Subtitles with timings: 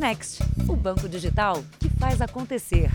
[0.00, 2.90] Next, o banco digital que faz acontecer.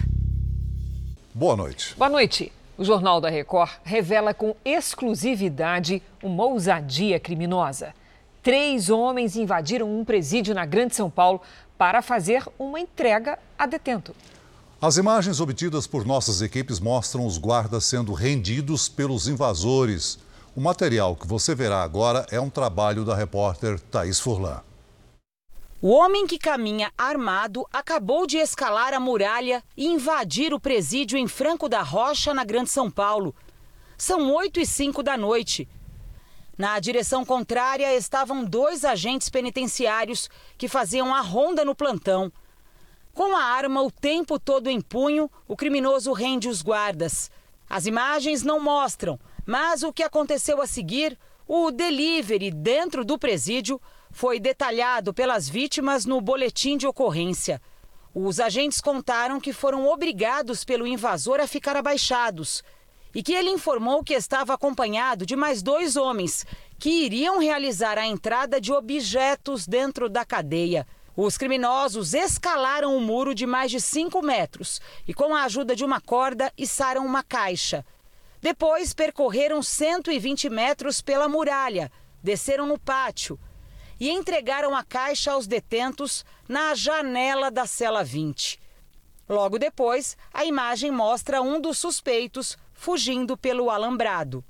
[1.35, 1.94] Boa noite.
[1.96, 2.52] Boa noite.
[2.76, 7.94] O Jornal da Record revela com exclusividade uma ousadia criminosa.
[8.41, 11.41] Três homens invadiram um presídio na Grande São Paulo
[11.78, 14.15] para fazer uma entrega a detento.
[14.81, 20.17] As imagens obtidas por nossas equipes mostram os guardas sendo rendidos pelos invasores.
[20.55, 24.63] O material que você verá agora é um trabalho da repórter Thaís Furlan.
[25.88, 31.27] O homem que caminha armado acabou de escalar a muralha e invadir o presídio em
[31.27, 33.36] Franco da Rocha, na Grande São Paulo.
[33.96, 35.70] São 8 e 5 da noite.
[36.58, 40.27] Na direção contrária estavam dois agentes penitenciários
[40.58, 42.34] que faziam a ronda no plantão.
[43.13, 47.30] Com a arma o tempo todo em punho, o criminoso rende os guardas.
[47.70, 51.16] As imagens não mostram, mas o que aconteceu a seguir,
[51.48, 53.80] o delivery dentro do presídio,
[54.16, 57.62] foi detalhado pelas vítimas no boletim de ocorrência.
[58.14, 62.63] Os agentes contaram que foram obrigados pelo invasor a ficar abaixados
[63.13, 66.45] e que ele informou que estava acompanhado de mais dois homens
[66.80, 70.88] que iriam realizar a entrada de objetos dentro da cadeia.
[71.13, 75.75] Os criminosos escalaram o um muro de mais de 5 metros e, com a ajuda
[75.75, 77.86] de uma corda, içaram uma caixa.
[78.41, 81.91] Depois percorreram 120 metros pela muralha,
[82.23, 83.38] desceram no pátio
[83.99, 88.59] e entregaram a caixa aos detentos na janela da cela 20.
[89.27, 94.43] Logo depois, a imagem mostra um dos suspeitos fugindo pelo alambrado.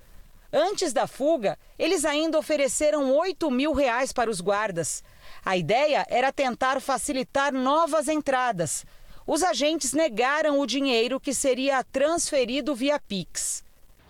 [0.51, 5.03] Antes da fuga, eles ainda ofereceram 8 mil reais para os guardas.
[5.43, 8.85] A ideia era tentar facilitar novas entradas.
[9.27, 13.64] Os agentes negaram o dinheiro que seria transferido via Pix.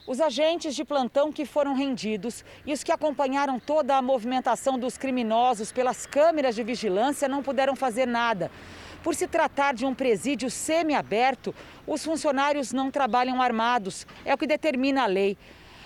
[0.07, 4.99] Os agentes de plantão que foram rendidos e os que acompanharam toda a movimentação dos
[4.99, 8.51] criminosos pelas câmeras de vigilância não puderam fazer nada.
[9.01, 11.55] Por se tratar de um presídio semiaberto,
[11.87, 15.35] os funcionários não trabalham armados, é o que determina a lei.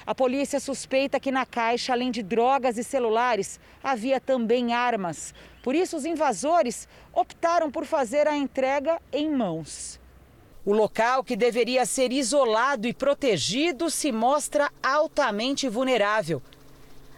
[0.06, 5.34] A polícia suspeita que na caixa, além de drogas e celulares, havia também armas.
[5.63, 9.99] Por isso, os invasores optaram por fazer a entrega em mãos.
[10.66, 16.42] O local, que deveria ser isolado e protegido, se mostra altamente vulnerável.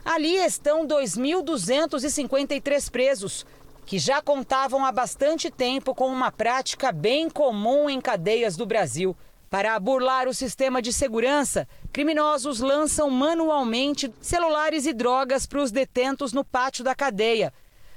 [0.06, 3.46] Ali estão 2.253 presos,
[3.86, 9.18] que já contavam há bastante tempo com uma prática bem comum em cadeias do Brasil.
[9.50, 16.32] Para burlar o sistema de segurança, criminosos lançam manualmente celulares e drogas para os detentos
[16.32, 17.54] no pátio da cadeia,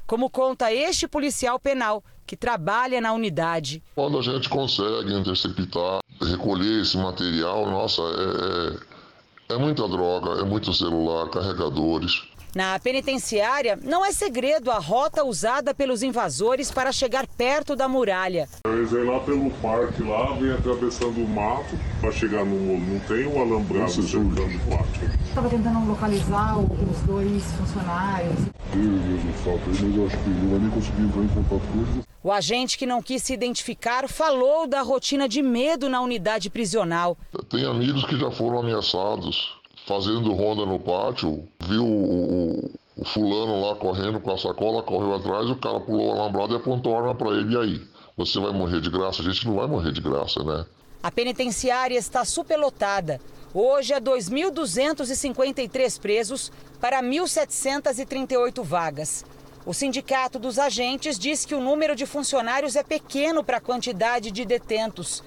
[0.07, 3.83] como conta este policial penal que trabalha na unidade.
[3.95, 10.45] Quando a gente consegue interceptar, recolher esse material, nossa, é, é, é muita droga, é
[10.45, 12.23] muito celular, carregadores.
[12.55, 18.49] Na penitenciária, não é segredo a rota usada pelos invasores para chegar perto da muralha.
[18.65, 22.79] Eles vêm lá pelo parque, lá, vêm atravessando o mato para chegar no.
[22.79, 25.11] Não tem o um alambrado cercando o pátio.
[25.27, 28.37] Estava tentando localizar os dois funcionários.
[28.73, 31.73] Deus, Deus do céu, mas eu acho que não vai nem conseguir entrar em contato
[31.73, 32.14] com eles.
[32.25, 37.19] O agente que não quis se identificar falou da rotina de medo na unidade prisional.
[37.51, 39.55] Tem amigos que já foram ameaçados
[39.87, 45.51] fazendo ronda no pátio, viu o, o, fulano lá correndo com a sacola, correu atrás,
[45.51, 47.53] o cara pulou o alambrado e apontou a arma para ele.
[47.53, 47.83] E aí?
[48.17, 49.21] Você vai morrer de graça?
[49.21, 50.65] A gente não vai morrer de graça, né?
[51.03, 53.21] A penitenciária está superlotada.
[53.53, 59.27] Hoje é 2.253 presos para 1.738 vagas.
[59.67, 64.31] O Sindicato dos Agentes diz que o número de funcionários é pequeno para a quantidade
[64.31, 65.25] de detentos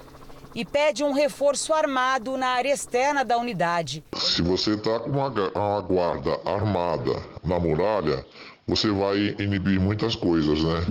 [0.54, 4.04] e pede um reforço armado na área externa da unidade.
[4.16, 8.24] Se você está com uma, uma guarda armada na muralha,
[8.68, 10.86] você vai inibir muitas coisas, né?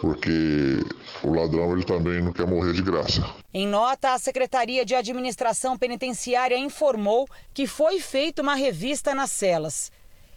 [0.00, 0.78] Porque
[1.24, 3.28] o ladrão ele também não quer morrer de graça.
[3.52, 9.90] Em nota, a Secretaria de Administração Penitenciária informou que foi feita uma revista nas celas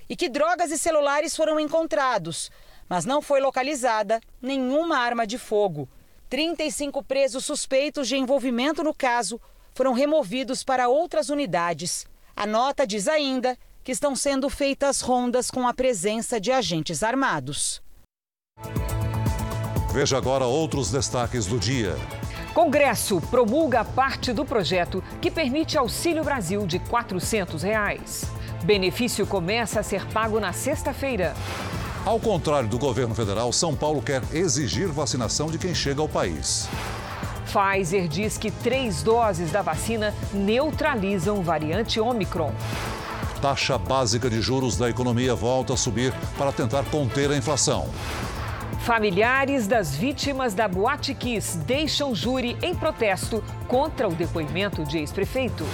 [0.09, 2.49] e que drogas e celulares foram encontrados,
[2.89, 5.87] mas não foi localizada nenhuma arma de fogo.
[6.29, 9.39] 35 presos suspeitos de envolvimento no caso
[9.73, 12.05] foram removidos para outras unidades.
[12.35, 17.81] A nota diz ainda que estão sendo feitas rondas com a presença de agentes armados.
[19.93, 21.95] Veja agora outros destaques do dia.
[22.53, 28.25] Congresso promulga parte do projeto que permite Auxílio Brasil de 400 reais.
[28.63, 31.35] Benefício começa a ser pago na sexta-feira.
[32.05, 36.67] Ao contrário do governo federal, São Paulo quer exigir vacinação de quem chega ao país.
[37.45, 42.53] Pfizer diz que três doses da vacina neutralizam variante Omicron.
[43.41, 47.87] Taxa básica de juros da economia volta a subir para tentar conter a inflação.
[48.79, 55.65] Familiares das vítimas da Boate Kiss deixam júri em protesto contra o depoimento de ex-prefeito.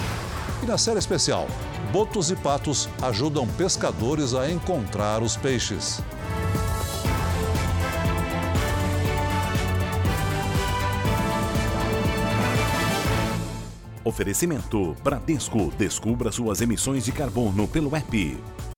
[0.62, 1.48] E na série especial,
[1.94, 6.01] botos e patos ajudam pescadores a encontrar os peixes.
[14.04, 15.72] Oferecimento Bradesco.
[15.78, 18.73] Descubra suas emissões de carbono pelo app.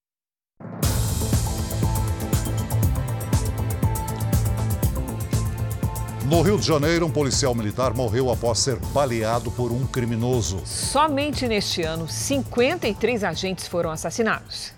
[6.27, 10.59] No Rio de Janeiro, um policial militar morreu após ser baleado por um criminoso.
[10.65, 14.73] Somente neste ano, 53 agentes foram assassinados.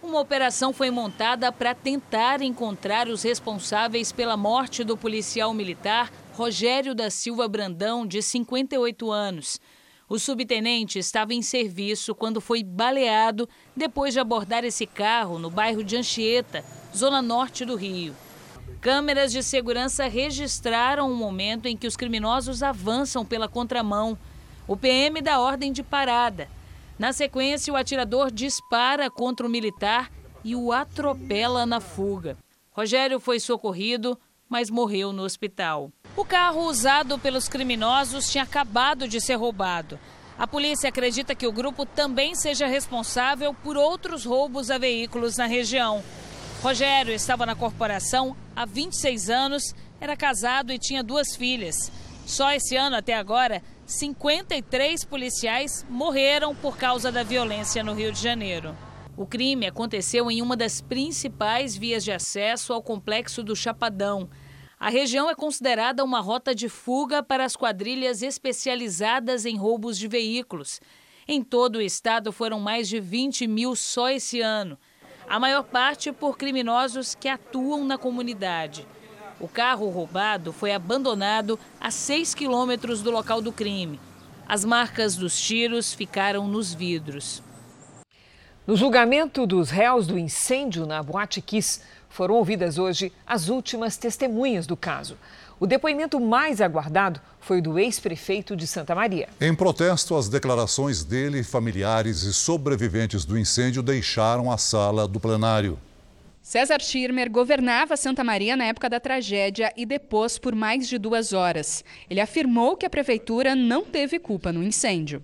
[0.00, 6.94] Uma operação foi montada para tentar encontrar os responsáveis pela morte do policial militar Rogério
[6.94, 9.60] da Silva Brandão, de 58 anos.
[10.08, 15.82] O subtenente estava em serviço quando foi baleado depois de abordar esse carro no bairro
[15.82, 16.64] de Anchieta,
[16.94, 18.14] zona norte do Rio.
[18.80, 24.16] Câmeras de segurança registraram o momento em que os criminosos avançam pela contramão.
[24.68, 26.48] O PM dá ordem de parada.
[26.98, 30.10] Na sequência, o atirador dispara contra o militar
[30.44, 32.36] e o atropela na fuga.
[32.70, 34.18] Rogério foi socorrido,
[34.48, 35.90] mas morreu no hospital.
[36.16, 39.98] O carro usado pelos criminosos tinha acabado de ser roubado.
[40.38, 45.46] A polícia acredita que o grupo também seja responsável por outros roubos a veículos na
[45.46, 46.02] região.
[46.66, 51.92] Rogério estava na corporação há 26 anos, era casado e tinha duas filhas.
[52.26, 58.20] Só esse ano até agora, 53 policiais morreram por causa da violência no Rio de
[58.20, 58.76] Janeiro.
[59.16, 64.28] O crime aconteceu em uma das principais vias de acesso ao complexo do Chapadão.
[64.76, 70.08] A região é considerada uma rota de fuga para as quadrilhas especializadas em roubos de
[70.08, 70.80] veículos.
[71.28, 74.76] Em todo o estado foram mais de 20 mil só esse ano
[75.28, 78.86] a maior parte por criminosos que atuam na comunidade.
[79.40, 84.00] O carro roubado foi abandonado a 6 quilômetros do local do crime.
[84.48, 87.42] As marcas dos tiros ficaram nos vidros.
[88.66, 94.66] No julgamento dos réus do incêndio na Boate Kiss, foram ouvidas hoje as últimas testemunhas
[94.66, 95.18] do caso.
[95.58, 99.26] O depoimento mais aguardado foi do ex-prefeito de Santa Maria.
[99.40, 105.78] Em protesto, as declarações dele, familiares e sobreviventes do incêndio deixaram a sala do plenário.
[106.42, 111.32] César Schirmer governava Santa Maria na época da tragédia e depôs por mais de duas
[111.32, 111.82] horas.
[112.08, 115.22] Ele afirmou que a prefeitura não teve culpa no incêndio.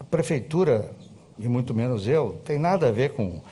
[0.00, 0.90] A prefeitura,
[1.38, 3.42] e muito menos eu, tem nada a ver com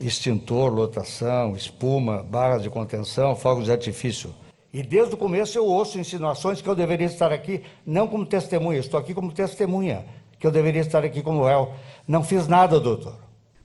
[0.00, 4.34] extintor, lotação, espuma, barras de contenção, fogos de artifício.
[4.74, 8.80] E desde o começo eu ouço insinuações que eu deveria estar aqui não como testemunha,
[8.80, 10.04] estou aqui como testemunha,
[10.36, 11.72] que eu deveria estar aqui como réu.
[12.08, 13.16] Não fiz nada, doutor.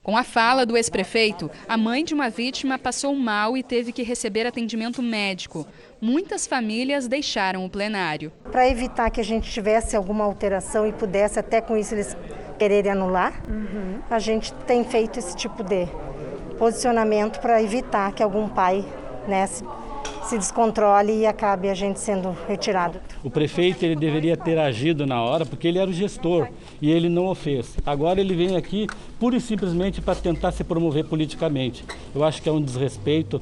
[0.04, 4.04] Com a fala do ex-prefeito, a mãe de uma vítima passou mal e teve que
[4.04, 5.66] receber atendimento médico.
[6.00, 8.30] Muitas famílias deixaram o plenário.
[8.44, 12.16] Para evitar que a gente tivesse alguma alteração e pudesse até com isso eles
[12.56, 13.98] quererem anular, uhum.
[14.08, 15.88] a gente tem feito esse tipo de
[16.56, 18.84] posicionamento para evitar que algum pai
[19.26, 19.46] né,
[20.28, 23.00] se descontrole e acabe a gente sendo retirado.
[23.22, 26.48] O prefeito ele deveria ter agido na hora porque ele era o gestor
[26.80, 27.76] e ele não o fez.
[27.84, 28.86] Agora ele vem aqui
[29.18, 31.84] pura e simplesmente para tentar se promover politicamente.
[32.14, 33.40] Eu acho que é um desrespeito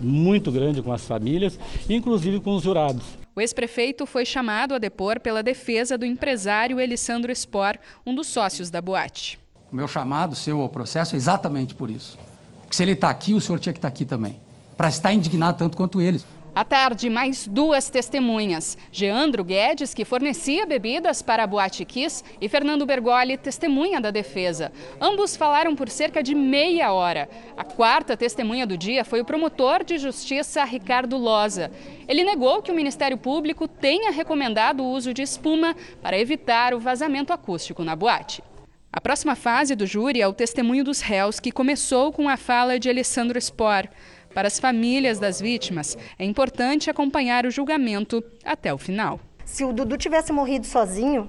[0.00, 1.58] muito grande com as famílias,
[1.88, 3.04] inclusive com os jurados.
[3.34, 8.70] O ex-prefeito foi chamado a depor pela defesa do empresário Elisandro Spor, um dos sócios
[8.70, 9.38] da boate.
[9.70, 12.18] O meu chamado, seu ao processo, é exatamente por isso.
[12.62, 14.40] Porque se ele está aqui, o senhor tinha que estar tá aqui também
[14.80, 16.24] para estar indignado tanto quanto eles.
[16.54, 18.78] À tarde, mais duas testemunhas.
[18.90, 24.72] Geandro Guedes, que fornecia bebidas para a Boate Kiss, e Fernando Bergoli, testemunha da defesa.
[24.98, 27.28] Ambos falaram por cerca de meia hora.
[27.58, 31.70] A quarta testemunha do dia foi o promotor de justiça Ricardo Loza.
[32.08, 36.80] Ele negou que o Ministério Público tenha recomendado o uso de espuma para evitar o
[36.80, 38.42] vazamento acústico na boate.
[38.90, 42.76] A próxima fase do júri é o testemunho dos réus, que começou com a fala
[42.76, 43.86] de Alessandro Spor.
[44.34, 49.18] Para as famílias das vítimas, é importante acompanhar o julgamento até o final.
[49.44, 51.28] Se o Dudu tivesse morrido sozinho,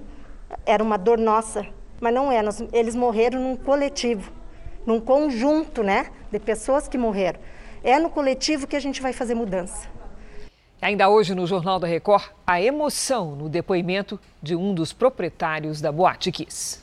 [0.64, 1.66] era uma dor nossa,
[2.00, 2.40] mas não é.
[2.72, 4.30] eles morreram num coletivo,
[4.86, 7.40] num conjunto, né, de pessoas que morreram.
[7.82, 9.88] É no coletivo que a gente vai fazer mudança.
[10.80, 15.90] Ainda hoje no Jornal da Record, a emoção no depoimento de um dos proprietários da
[15.90, 16.80] Boate Kiss.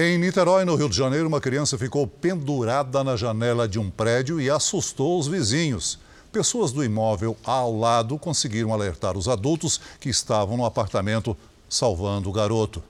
[0.00, 4.40] Em Niterói, no Rio de Janeiro, uma criança ficou pendurada na janela de um prédio
[4.40, 5.98] e assustou os vizinhos.
[6.30, 11.36] Pessoas do imóvel ao lado conseguiram alertar os adultos que estavam no apartamento,
[11.68, 12.80] salvando o garoto.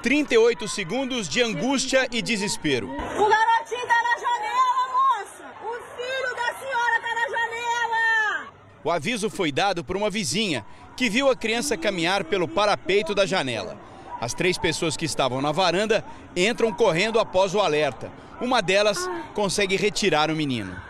[0.00, 2.86] 38 segundos de angústia e desespero.
[2.86, 5.44] O garotinho tá na janela, moça!
[5.60, 8.52] O filho da senhora tá na janela!
[8.84, 10.64] O aviso foi dado por uma vizinha
[10.96, 13.90] que viu a criança caminhar pelo parapeito da janela.
[14.22, 16.04] As três pessoas que estavam na varanda
[16.36, 18.08] entram correndo após o alerta.
[18.40, 18.96] Uma delas
[19.34, 20.80] consegue retirar o menino.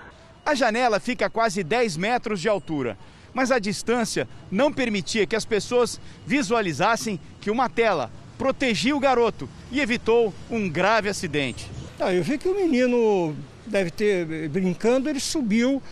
[0.45, 2.99] A janela fica a quase 10 metros de altura,
[3.33, 9.49] mas a distância não permitia que as pessoas visualizassem que uma tela protegia o garoto
[9.71, 11.71] e evitou um grave acidente.
[11.99, 13.35] Ah, eu vi que o menino
[13.65, 15.83] deve ter brincando, ele subiu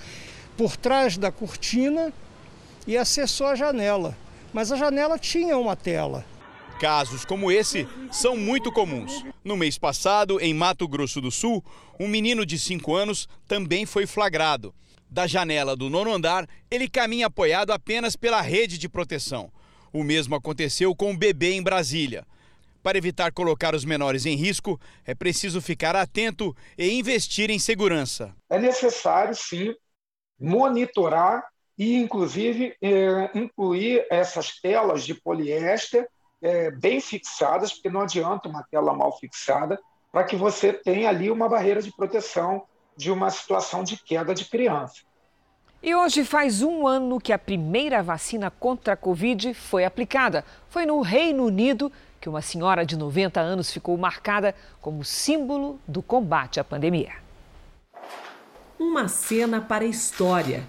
[0.58, 2.12] por trás da cortina
[2.86, 4.14] e acessou a janela.
[4.52, 6.22] Mas a janela tinha uma tela.
[6.80, 9.22] Casos como esse são muito comuns.
[9.44, 11.62] No mês passado, em Mato Grosso do Sul,
[12.00, 14.74] um menino de 5 anos também foi flagrado.
[15.10, 19.52] Da janela do nono andar, ele caminha apoiado apenas pela rede de proteção.
[19.92, 22.26] O mesmo aconteceu com um bebê em Brasília.
[22.82, 28.34] Para evitar colocar os menores em risco, é preciso ficar atento e investir em segurança.
[28.48, 29.74] É necessário, sim,
[30.40, 31.44] monitorar
[31.76, 36.08] e, inclusive, é, incluir essas telas de poliéster
[36.42, 39.78] é, bem fixadas, porque não adianta uma tela mal fixada,
[40.12, 42.64] para que você tenha ali uma barreira de proteção
[42.96, 45.02] de uma situação de queda de criança.
[45.82, 50.44] E hoje faz um ano que a primeira vacina contra a Covid foi aplicada.
[50.68, 56.02] Foi no Reino Unido que uma senhora de 90 anos ficou marcada como símbolo do
[56.02, 57.14] combate à pandemia.
[58.78, 60.62] Uma cena para a história.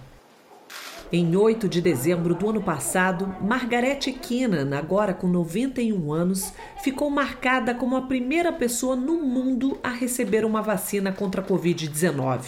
[1.13, 7.75] Em 8 de dezembro do ano passado, Margaret Keenan, agora com 91 anos, ficou marcada
[7.75, 12.45] como a primeira pessoa no mundo a receber uma vacina contra a Covid-19.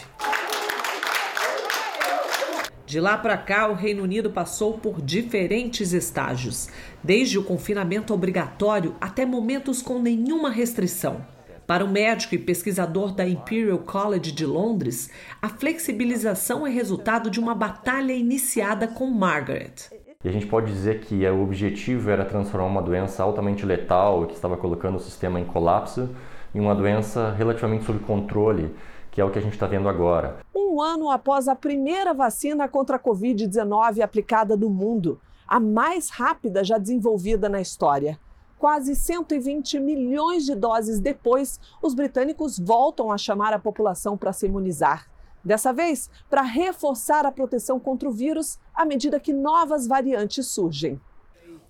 [2.86, 6.70] De lá para cá, o Reino Unido passou por diferentes estágios,
[7.04, 11.33] desde o confinamento obrigatório até momentos com nenhuma restrição.
[11.66, 15.10] Para o médico e pesquisador da Imperial College de Londres,
[15.42, 19.74] a flexibilização é resultado de uma batalha iniciada com Margaret.
[20.22, 24.34] E a gente pode dizer que o objetivo era transformar uma doença altamente letal, que
[24.34, 26.10] estava colocando o sistema em colapso,
[26.54, 28.76] em uma doença relativamente sob controle,
[29.10, 30.40] que é o que a gente está vendo agora.
[30.54, 35.18] Um ano após a primeira vacina contra a Covid-19 aplicada no mundo,
[35.48, 38.20] a mais rápida já desenvolvida na história.
[38.64, 44.46] Quase 120 milhões de doses depois, os britânicos voltam a chamar a população para se
[44.46, 45.10] imunizar.
[45.44, 50.98] Dessa vez, para reforçar a proteção contra o vírus à medida que novas variantes surgem.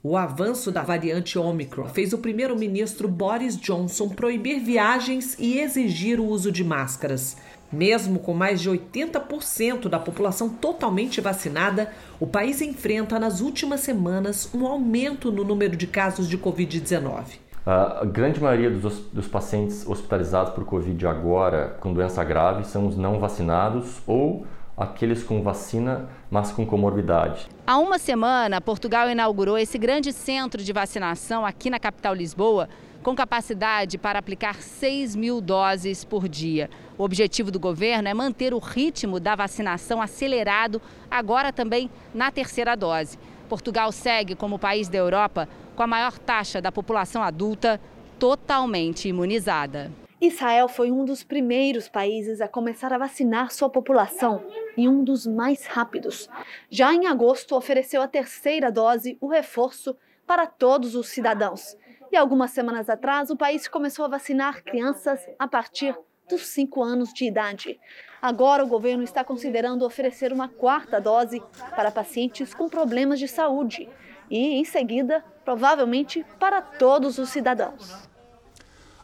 [0.04, 6.28] O avanço da variante Omicron fez o primeiro-ministro Boris Johnson proibir viagens e exigir o
[6.28, 7.38] uso de máscaras.
[7.74, 14.48] Mesmo com mais de 80% da população totalmente vacinada, o país enfrenta nas últimas semanas
[14.54, 17.40] um aumento no número de casos de Covid-19.
[17.66, 22.96] A grande maioria dos, dos, pacientes hospitalizados por Covid agora com doença grave são os
[22.96, 24.46] não vacinados ou
[24.78, 27.48] aqueles com vacina, mas com comorbidade.
[27.66, 32.68] Há uma semana, Portugal inaugurou esse grande centro de vacinação aqui na capital Lisboa
[33.04, 36.70] com capacidade para aplicar 6 mil doses por dia.
[36.98, 40.82] O objetivo do governo é manter o ritmo da vacinação acelerado,
[41.12, 43.20] agora também na terceira dose.
[43.50, 47.80] Portugal segue como país da Europa com a maior taxa da população adulta
[48.18, 49.92] totalmente imunizada.
[50.22, 54.42] Israel foi um dos primeiros países a começar a vacinar sua população
[54.78, 56.30] e um dos mais rápidos.
[56.70, 61.76] Já em agosto, ofereceu a terceira dose, o reforço, para todos os cidadãos.
[62.14, 65.98] E algumas semanas atrás, o país começou a vacinar crianças a partir
[66.30, 67.80] dos 5 anos de idade.
[68.22, 71.42] Agora, o governo está considerando oferecer uma quarta dose
[71.76, 73.90] para pacientes com problemas de saúde
[74.30, 78.08] e, em seguida, provavelmente para todos os cidadãos.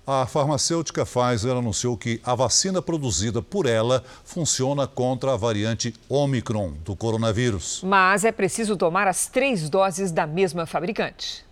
[0.06, 6.74] A farmacêutica Pfizer anunciou que a vacina produzida por ela funciona contra a variante Omicron
[6.86, 7.82] do coronavírus.
[7.84, 11.49] Mas é preciso tomar as três doses da mesma fabricante.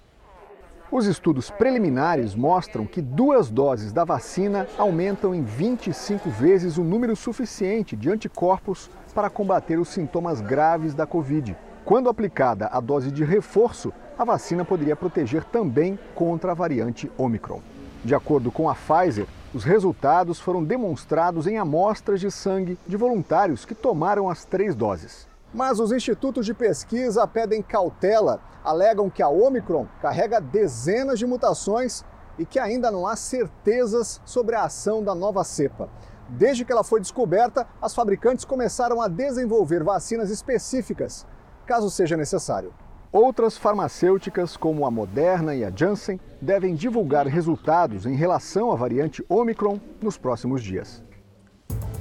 [0.90, 7.14] Os estudos preliminares mostram que duas doses da vacina aumentam em 25 vezes o número
[7.14, 11.58] suficiente de anticorpos para combater os sintomas graves da Covid.
[11.84, 17.60] Quando aplicada a dose de reforço, a vacina poderia proteger também contra a variante Omicron.
[18.06, 23.66] De acordo com a Pfizer, os resultados foram demonstrados em amostras de sangue de voluntários
[23.66, 25.27] que tomaram as três doses.
[25.54, 32.04] Mas os institutos de pesquisa pedem cautela, alegam que a Omicron carrega dezenas de mutações
[32.38, 35.90] e que ainda não há certezas sobre a ação da nova cepa.
[36.30, 41.26] Desde que ela foi descoberta, as fabricantes começaram a desenvolver vacinas específicas,
[41.66, 42.74] caso seja necessário.
[43.12, 49.26] Outras farmacêuticas, como a Moderna e a Janssen, devem divulgar resultados em relação à variante
[49.30, 51.07] Omicron nos próximos dias.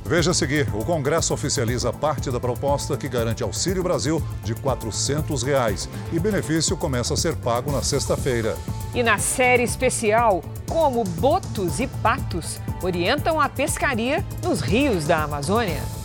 [0.09, 5.43] Veja a seguir, o Congresso oficializa parte da proposta que garante Auxílio Brasil de 400
[5.43, 8.57] reais, e benefício começa a ser pago na sexta-feira.
[8.95, 15.96] E na série especial, como botos e patos orientam a pescaria nos rios da Amazônia.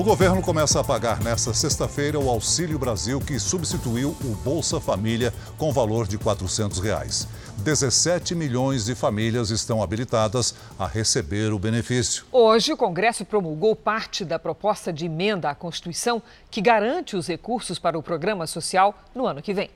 [0.00, 5.30] O governo começa a pagar nesta sexta-feira o Auxílio Brasil, que substituiu o Bolsa Família
[5.58, 7.28] com valor de 400 reais.
[7.58, 12.24] 17 milhões de famílias estão habilitadas a receber o benefício.
[12.32, 17.78] Hoje, o Congresso promulgou parte da proposta de emenda à Constituição que garante os recursos
[17.78, 19.68] para o programa social no ano que vem.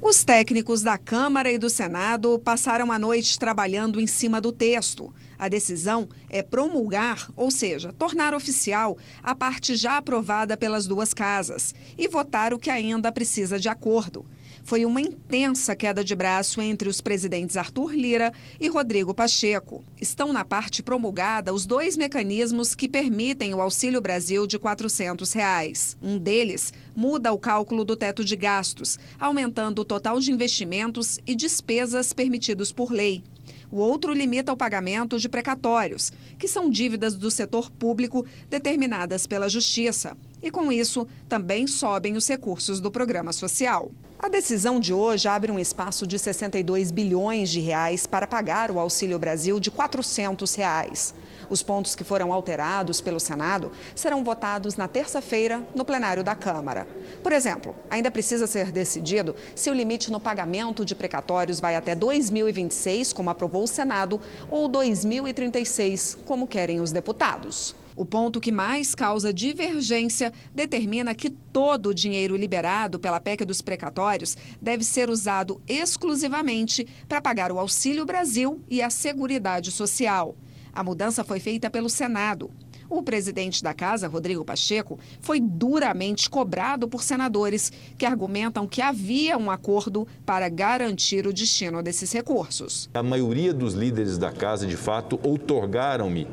[0.00, 5.12] Os técnicos da Câmara e do Senado passaram a noite trabalhando em cima do texto.
[5.38, 11.74] A decisão é promulgar, ou seja, tornar oficial, a parte já aprovada pelas duas casas
[11.96, 14.24] e votar o que ainda precisa de acordo.
[14.66, 19.84] Foi uma intensa queda de braço entre os presidentes Arthur Lira e Rodrigo Pacheco.
[20.00, 25.96] Estão na parte promulgada os dois mecanismos que permitem o Auxílio Brasil de 400 reais.
[26.02, 31.36] Um deles muda o cálculo do teto de gastos, aumentando o total de investimentos e
[31.36, 33.22] despesas permitidos por lei.
[33.70, 39.48] O outro limita o pagamento de precatórios, que são dívidas do setor público determinadas pela
[39.48, 40.16] Justiça.
[40.42, 43.92] E com isso, também sobem os recursos do programa social.
[44.18, 48.80] A decisão de hoje abre um espaço de 62 bilhões de reais para pagar o
[48.80, 51.14] Auxílio Brasil de 400 reais.
[51.50, 56.88] Os pontos que foram alterados pelo Senado serão votados na terça-feira no plenário da Câmara.
[57.22, 61.94] Por exemplo, ainda precisa ser decidido se o limite no pagamento de precatórios vai até
[61.94, 64.18] 2026, como aprovou o Senado,
[64.50, 67.76] ou 2036, como querem os deputados.
[67.96, 73.62] O ponto que mais causa divergência determina que todo o dinheiro liberado pela PEC dos
[73.62, 80.36] precatórios deve ser usado exclusivamente para pagar o Auxílio Brasil e a Seguridade Social.
[80.74, 82.50] A mudança foi feita pelo Senado.
[82.88, 89.36] O presidente da casa, Rodrigo Pacheco, foi duramente cobrado por senadores que argumentam que havia
[89.36, 92.88] um acordo para garantir o destino desses recursos.
[92.94, 96.26] A maioria dos líderes da casa, de fato, outorgaram-me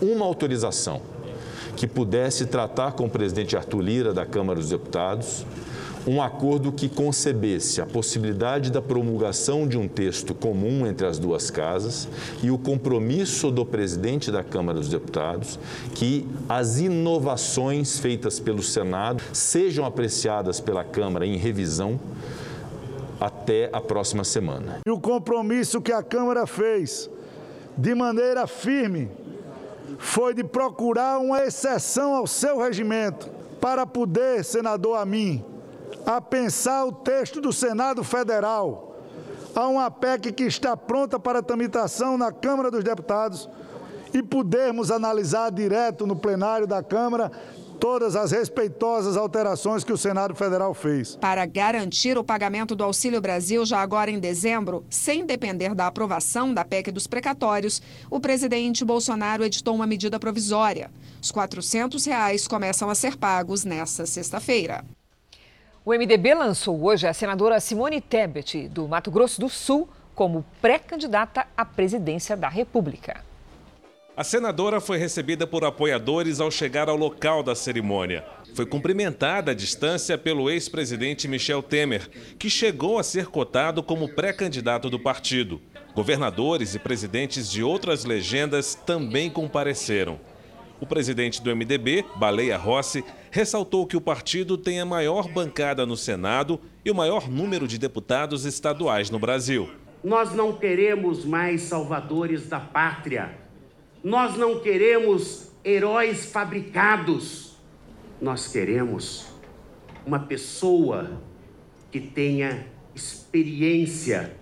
[0.00, 1.00] uma autorização
[1.76, 5.44] que pudesse tratar com o presidente Arthur Lira da Câmara dos Deputados
[6.06, 11.50] um acordo que concebesse a possibilidade da promulgação de um texto comum entre as duas
[11.50, 12.08] casas
[12.42, 15.58] e o compromisso do presidente da Câmara dos Deputados
[15.94, 21.98] que as inovações feitas pelo Senado sejam apreciadas pela Câmara em revisão
[23.20, 24.80] até a próxima semana.
[24.86, 27.08] E o compromisso que a Câmara fez
[27.76, 29.10] de maneira firme
[29.98, 35.42] foi de procurar uma exceção ao seu regimento para poder, senador Amin,
[36.06, 38.96] a pensar o texto do Senado Federal.
[39.54, 43.48] Há uma PEC que está pronta para tramitação na Câmara dos Deputados
[44.12, 47.30] e podermos analisar direto no plenário da Câmara
[47.78, 51.16] todas as respeitosas alterações que o Senado Federal fez.
[51.16, 56.54] Para garantir o pagamento do Auxílio Brasil já agora em dezembro, sem depender da aprovação
[56.54, 60.90] da PEC dos precatórios, o presidente Bolsonaro editou uma medida provisória.
[61.20, 64.84] Os 400 reais começam a ser pagos nesta sexta-feira.
[65.86, 71.46] O MDB lançou hoje a senadora Simone Tebet, do Mato Grosso do Sul, como pré-candidata
[71.54, 73.22] à presidência da República.
[74.16, 78.24] A senadora foi recebida por apoiadores ao chegar ao local da cerimônia.
[78.54, 84.88] Foi cumprimentada à distância pelo ex-presidente Michel Temer, que chegou a ser cotado como pré-candidato
[84.88, 85.60] do partido.
[85.94, 90.18] Governadores e presidentes de outras legendas também compareceram.
[90.80, 95.96] O presidente do MDB, Baleia Rossi, ressaltou que o partido tem a maior bancada no
[95.96, 99.70] Senado e o maior número de deputados estaduais no Brasil.
[100.02, 103.44] Nós não queremos mais salvadores da pátria
[104.04, 107.56] nós não queremos heróis fabricados.
[108.20, 109.26] Nós queremos
[110.04, 111.22] uma pessoa
[111.90, 114.36] que tenha experiência,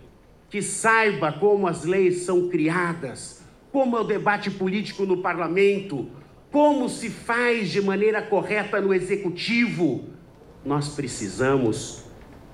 [0.51, 6.09] que saiba como as leis são criadas, como é o debate político no parlamento,
[6.53, 10.05] como se faz de maneira correta no executivo.
[10.65, 12.05] Nós precisamos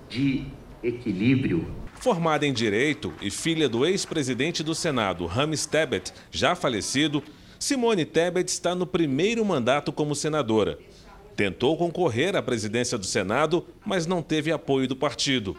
[0.09, 0.47] de
[0.83, 1.67] equilíbrio.
[1.97, 7.21] Formada em Direito e filha do ex-presidente do Senado, Rames Tebet, já falecido,
[7.59, 10.79] Simone Tebet está no primeiro mandato como senadora.
[11.35, 15.57] Tentou concorrer à presidência do Senado, mas não teve apoio do partido.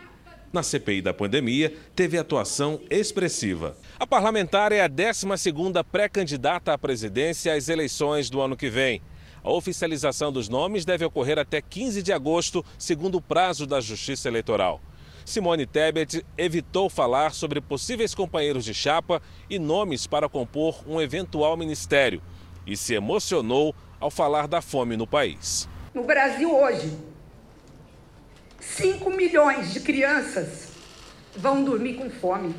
[0.51, 3.77] Na CPI da pandemia, teve atuação expressiva.
[3.99, 8.99] A parlamentar é a 12ª pré-candidata à presidência às eleições do ano que vem.
[9.43, 14.27] A oficialização dos nomes deve ocorrer até 15 de agosto, segundo o prazo da Justiça
[14.27, 14.81] Eleitoral.
[15.23, 21.55] Simone Tebet evitou falar sobre possíveis companheiros de chapa e nomes para compor um eventual
[21.55, 22.23] ministério
[22.65, 25.69] e se emocionou ao falar da fome no país.
[25.93, 26.91] No Brasil hoje,
[28.59, 30.69] 5 milhões de crianças
[31.35, 32.55] vão dormir com fome.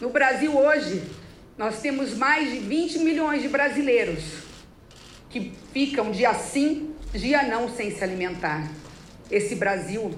[0.00, 1.02] No Brasil hoje,
[1.58, 4.22] nós temos mais de 20 milhões de brasileiros
[5.28, 8.70] que ficam dia sim, dia não sem se alimentar.
[9.30, 10.12] Esse Brasil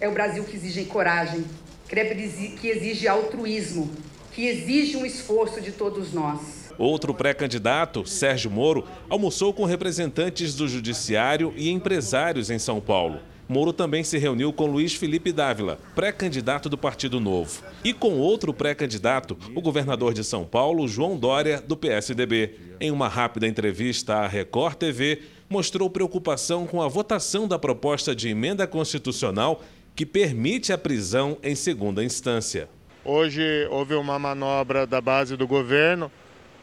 [0.00, 1.44] é o Brasil que exige coragem,
[1.88, 3.90] que exige altruísmo,
[4.32, 6.68] que exige um esforço de todos nós.
[6.76, 13.20] Outro pré-candidato, Sérgio Moro, almoçou com representantes do Judiciário e empresários em São Paulo.
[13.48, 18.52] Moro também se reuniu com Luiz Felipe Dávila, pré-candidato do Partido Novo, e com outro
[18.52, 22.54] pré-candidato, o governador de São Paulo, João Dória, do PSDB.
[22.78, 28.28] Em uma rápida entrevista à Record TV, mostrou preocupação com a votação da proposta de
[28.28, 29.62] emenda constitucional
[29.96, 32.68] que permite a prisão em segunda instância.
[33.02, 36.12] Hoje houve uma manobra da base do governo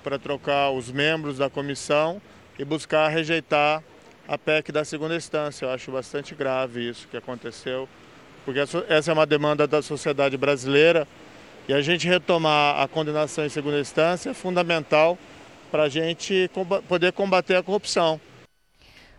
[0.04, 2.22] para trocar os membros da comissão
[2.60, 3.84] e buscar rejeitar
[4.28, 5.66] a PEC da segunda instância.
[5.66, 7.88] Eu acho bastante grave isso que aconteceu,
[8.44, 11.08] porque essa é uma demanda da sociedade brasileira
[11.68, 15.18] e a gente retomar a condenação em segunda instância é fundamental
[15.72, 16.50] para a gente
[16.88, 18.20] poder combater a corrupção.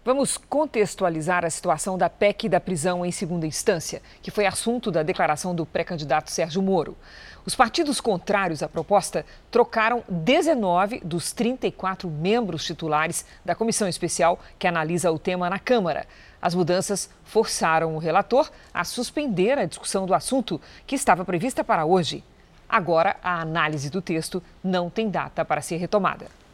[0.07, 5.03] Vamos contextualizar a situação da PEC da prisão em segunda instância, que foi assunto da
[5.03, 6.97] declaração do pré-candidato Sérgio Moro.
[7.45, 14.69] Os partidos contrários à proposta trocaram 19 dos 34 membros titulares da comissão especial que
[14.69, 16.07] analisa o tema na Câmara.
[16.41, 21.85] As mudanças forçaram o relator a suspender a discussão do assunto, que estava prevista para
[21.85, 22.23] hoje.
[22.69, 26.46] Agora, a análise do texto não tem data para ser retomada.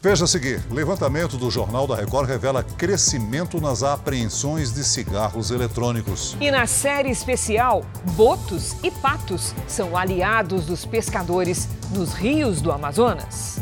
[0.00, 6.36] Veja a seguir: levantamento do Jornal da Record revela crescimento nas apreensões de cigarros eletrônicos.
[6.40, 13.60] E na série especial, botos e patos são aliados dos pescadores nos rios do Amazonas.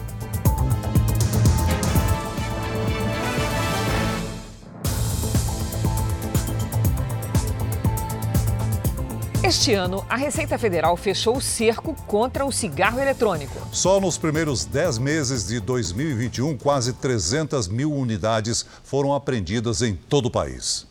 [9.46, 13.54] Este ano, a Receita Federal fechou o cerco contra o cigarro eletrônico.
[13.72, 20.26] Só nos primeiros 10 meses de 2021, quase 300 mil unidades foram apreendidas em todo
[20.26, 20.84] o país.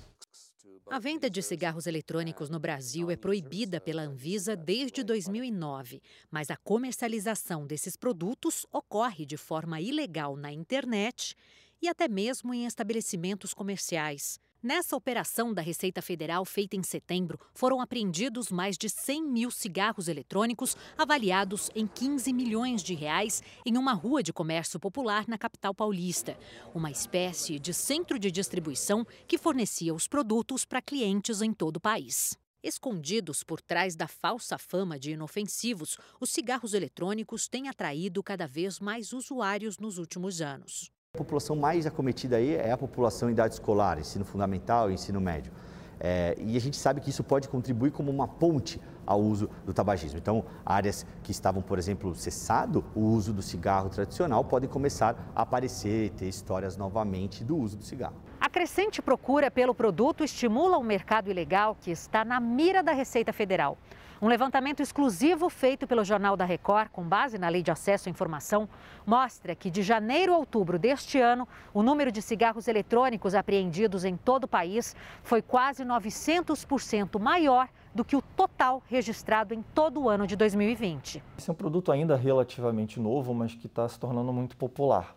[0.89, 6.55] A venda de cigarros eletrônicos no Brasil é proibida pela Anvisa desde 2009, mas a
[6.55, 11.35] comercialização desses produtos ocorre de forma ilegal na internet
[11.81, 14.39] e até mesmo em estabelecimentos comerciais.
[14.65, 20.07] Nessa operação da Receita Federal feita em setembro, foram apreendidos mais de 100 mil cigarros
[20.07, 25.71] eletrônicos avaliados em 15 milhões de reais em uma rua de comércio popular na capital
[25.71, 26.35] paulista.
[26.73, 31.81] Uma espécie de centro de distribuição que fornecia os produtos para clientes em todo o
[31.81, 32.35] país.
[32.63, 38.79] Escondidos por trás da falsa fama de inofensivos, os cigarros eletrônicos têm atraído cada vez
[38.79, 40.89] mais usuários nos últimos anos.
[41.15, 45.21] A população mais acometida aí é a população em idade escolar, ensino fundamental e ensino
[45.21, 45.49] médio.
[45.97, 49.73] É, e a gente sabe que isso pode contribuir como uma ponte ao uso do
[49.73, 50.19] tabagismo.
[50.19, 55.43] Então, áreas que estavam, por exemplo, cessado o uso do cigarro tradicional podem começar a
[55.43, 58.15] aparecer e ter histórias novamente do uso do cigarro.
[58.37, 63.31] A crescente procura pelo produto estimula um mercado ilegal que está na mira da Receita
[63.31, 63.77] Federal.
[64.21, 68.09] Um levantamento exclusivo feito pelo Jornal da Record, com base na Lei de Acesso à
[68.09, 68.67] Informação,
[69.05, 74.15] mostra que de janeiro a outubro deste ano, o número de cigarros eletrônicos apreendidos em
[74.15, 80.09] todo o país foi quase 900% maior do que o total registrado em todo o
[80.09, 81.21] ano de 2020.
[81.37, 85.13] Esse é um produto ainda relativamente novo, mas que está se tornando muito popular,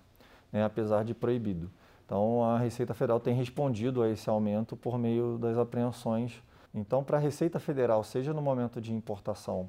[0.50, 1.70] né, apesar de proibido.
[2.04, 6.42] Então, a Receita Federal tem respondido a esse aumento por meio das apreensões
[6.74, 9.68] então, para a Receita Federal, seja no momento de importação,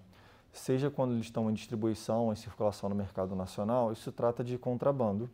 [0.52, 5.30] seja quando eles estão em distribuição, em circulação no mercado nacional, isso trata de contrabando.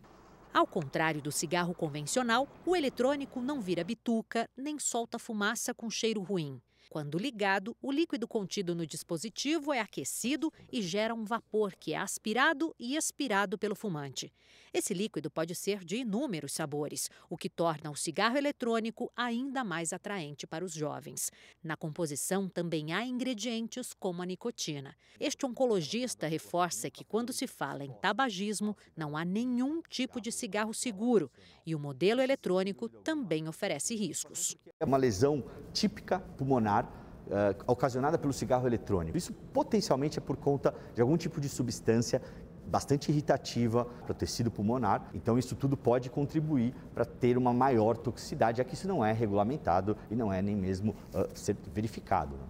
[0.53, 6.21] Ao contrário do cigarro convencional, o eletrônico não vira bituca nem solta fumaça com cheiro
[6.21, 6.61] ruim.
[6.89, 11.97] Quando ligado, o líquido contido no dispositivo é aquecido e gera um vapor que é
[11.97, 14.31] aspirado e expirado pelo fumante.
[14.75, 19.93] Esse líquido pode ser de inúmeros sabores, o que torna o cigarro eletrônico ainda mais
[19.93, 21.31] atraente para os jovens.
[21.63, 24.93] Na composição também há ingredientes como a nicotina.
[25.17, 30.73] Este oncologista reforça que quando se fala em tabagismo, não há nenhum tipo de cigarro
[30.73, 31.31] seguro
[31.65, 34.57] e o modelo eletrônico também oferece riscos.
[34.77, 39.17] É uma lesão típica pulmonar Uh, ocasionada pelo cigarro eletrônico.
[39.17, 42.21] Isso potencialmente é por conta de algum tipo de substância
[42.67, 45.01] bastante irritativa para o tecido pulmonar.
[45.13, 49.11] Então, isso tudo pode contribuir para ter uma maior toxicidade, já que isso não é
[49.11, 52.35] regulamentado e não é nem mesmo uh, ser verificado.
[52.35, 52.43] Né?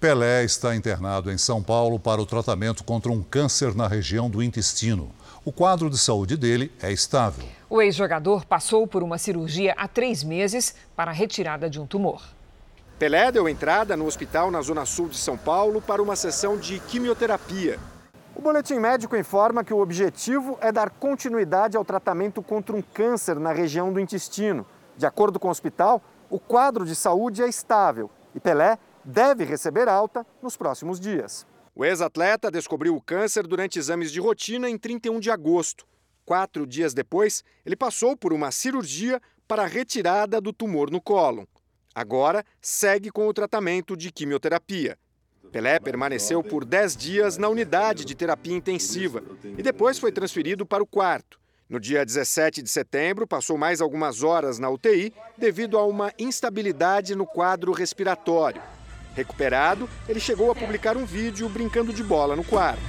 [0.00, 4.42] Pelé está internado em São Paulo para o tratamento contra um câncer na região do
[4.42, 5.10] intestino.
[5.44, 7.46] O quadro de saúde dele é estável.
[7.68, 12.22] O ex-jogador passou por uma cirurgia há três meses para a retirada de um tumor.
[12.98, 16.80] Pelé deu entrada no hospital na Zona Sul de São Paulo para uma sessão de
[16.80, 17.78] quimioterapia.
[18.34, 23.38] O boletim médico informa que o objetivo é dar continuidade ao tratamento contra um câncer
[23.38, 24.64] na região do intestino.
[24.96, 29.88] De acordo com o hospital, o quadro de saúde é estável e Pelé deve receber
[29.88, 31.44] alta nos próximos dias.
[31.74, 35.84] O ex-atleta descobriu o câncer durante exames de rotina em 31 de agosto.
[36.24, 41.44] Quatro dias depois, ele passou por uma cirurgia para a retirada do tumor no cólon.
[41.92, 44.96] Agora, segue com o tratamento de quimioterapia.
[45.52, 50.82] Pelé permaneceu por 10 dias na unidade de terapia intensiva e depois foi transferido para
[50.82, 51.40] o quarto.
[51.68, 57.16] No dia 17 de setembro, passou mais algumas horas na UTI devido a uma instabilidade
[57.16, 58.62] no quadro respiratório.
[59.14, 62.80] Recuperado, ele chegou a publicar um vídeo brincando de bola no quarto.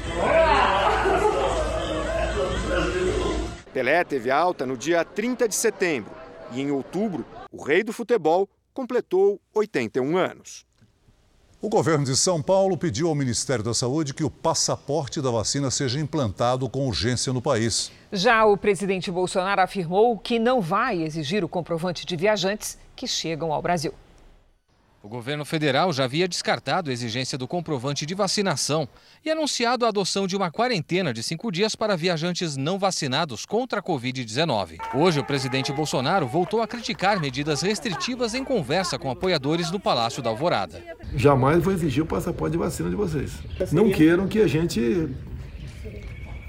[3.74, 6.12] Pelé teve alta no dia 30 de setembro
[6.52, 10.66] e, em outubro, o rei do futebol completou 81 anos.
[11.64, 15.70] O governo de São Paulo pediu ao Ministério da Saúde que o passaporte da vacina
[15.70, 17.92] seja implantado com urgência no país.
[18.12, 23.54] Já o presidente Bolsonaro afirmou que não vai exigir o comprovante de viajantes que chegam
[23.54, 23.94] ao Brasil.
[25.04, 28.88] O governo federal já havia descartado a exigência do comprovante de vacinação
[29.26, 33.80] e anunciado a adoção de uma quarentena de cinco dias para viajantes não vacinados contra
[33.80, 34.78] a Covid-19.
[34.94, 40.22] Hoje, o presidente Bolsonaro voltou a criticar medidas restritivas em conversa com apoiadores no Palácio
[40.22, 40.84] da Alvorada.
[41.16, 43.32] Jamais vou exigir o passaporte de vacina de vocês.
[43.72, 45.10] Não queiram que a gente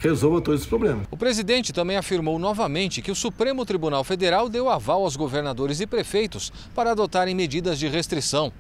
[0.03, 1.07] resolva todos os problemas.
[1.11, 5.87] O presidente também afirmou novamente que o Supremo Tribunal Federal deu aval aos governadores e
[5.87, 8.53] prefeitos para adotarem medidas de restrição.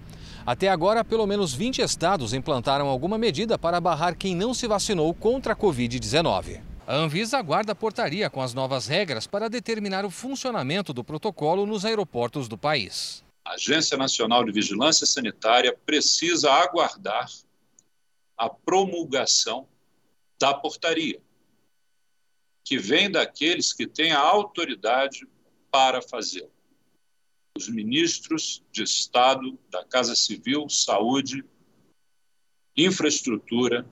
[0.46, 5.12] Até agora, pelo menos 20 estados implantaram alguma medida para barrar quem não se vacinou
[5.14, 6.60] contra a Covid-19.
[6.86, 11.64] A Anvisa aguarda a portaria com as novas regras para determinar o funcionamento do protocolo
[11.64, 13.24] nos aeroportos do país.
[13.44, 17.28] A Agência Nacional de Vigilância Sanitária precisa aguardar
[18.36, 19.66] a promulgação
[20.40, 21.20] da portaria
[22.64, 25.26] que vem daqueles que têm a autoridade
[25.70, 26.52] para fazê-lo.
[27.56, 31.44] Os ministros de Estado da Casa Civil, Saúde,
[32.76, 33.86] Infraestrutura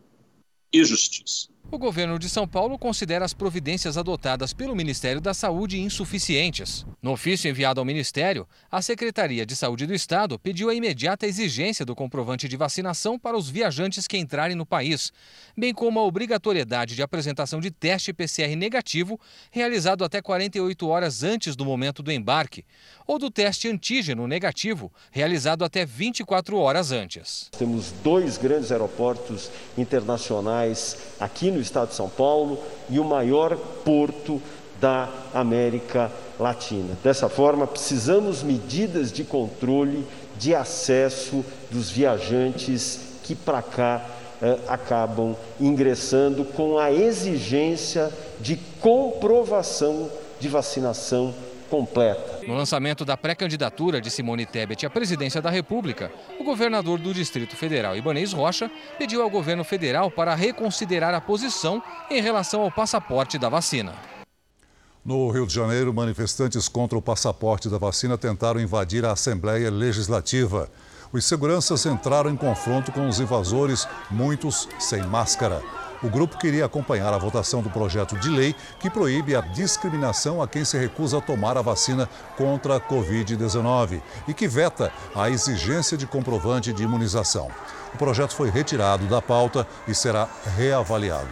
[0.72, 1.49] e Justiça.
[1.72, 6.84] O governo de São Paulo considera as providências adotadas pelo Ministério da Saúde insuficientes.
[7.00, 11.86] No ofício enviado ao Ministério, a Secretaria de Saúde do Estado pediu a imediata exigência
[11.86, 15.12] do comprovante de vacinação para os viajantes que entrarem no país,
[15.56, 19.18] bem como a obrigatoriedade de apresentação de teste PCR negativo
[19.52, 22.64] realizado até 48 horas antes do momento do embarque,
[23.06, 27.48] ou do teste antígeno negativo realizado até 24 horas antes.
[27.56, 33.54] Temos dois grandes aeroportos internacionais aqui no do estado de São Paulo e o maior
[33.84, 34.40] porto
[34.80, 36.96] da América Latina.
[37.04, 40.06] Dessa forma, precisamos medidas de controle
[40.38, 44.06] de acesso dos viajantes que para cá
[44.40, 50.08] eh, acabam ingressando com a exigência de comprovação
[50.40, 51.34] de vacinação
[51.70, 52.40] completa.
[52.46, 57.56] No lançamento da pré-candidatura de Simone Tebet à presidência da República, o governador do Distrito
[57.56, 61.80] Federal, Ibanez Rocha, pediu ao governo federal para reconsiderar a posição
[62.10, 63.94] em relação ao passaporte da vacina.
[65.02, 70.68] No Rio de Janeiro, manifestantes contra o passaporte da vacina tentaram invadir a Assembleia Legislativa.
[71.12, 75.62] Os seguranças entraram em confronto com os invasores, muitos sem máscara.
[76.02, 80.48] O grupo queria acompanhar a votação do projeto de lei que proíbe a discriminação a
[80.48, 82.08] quem se recusa a tomar a vacina
[82.38, 87.50] contra a Covid-19 e que veta a exigência de comprovante de imunização.
[87.92, 91.28] O projeto foi retirado da pauta e será reavaliado.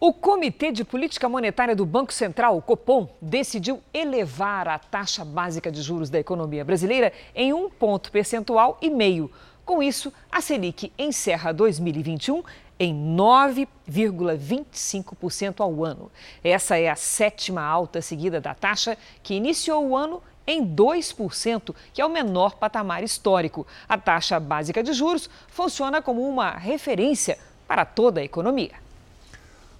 [0.00, 5.70] O Comitê de Política Monetária do Banco Central, o Copom, decidiu elevar a taxa básica
[5.70, 9.30] de juros da economia brasileira em um ponto percentual e meio.
[9.64, 12.42] Com isso, a Selic encerra 2021
[12.78, 16.10] em 9,25% ao ano.
[16.42, 22.00] Essa é a sétima alta seguida da taxa, que iniciou o ano em 2%, que
[22.00, 23.66] é o menor patamar histórico.
[23.88, 28.84] A taxa básica de juros funciona como uma referência para toda a economia.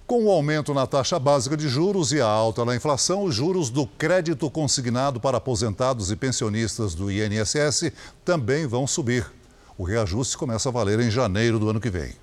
[0.07, 3.71] Com o aumento na taxa básica de juros e a alta na inflação, os juros
[3.71, 7.91] do crédito consignado para aposentados e pensionistas do INSS
[8.23, 9.25] também vão subir.
[9.75, 12.13] O reajuste começa a valer em janeiro do ano que vem.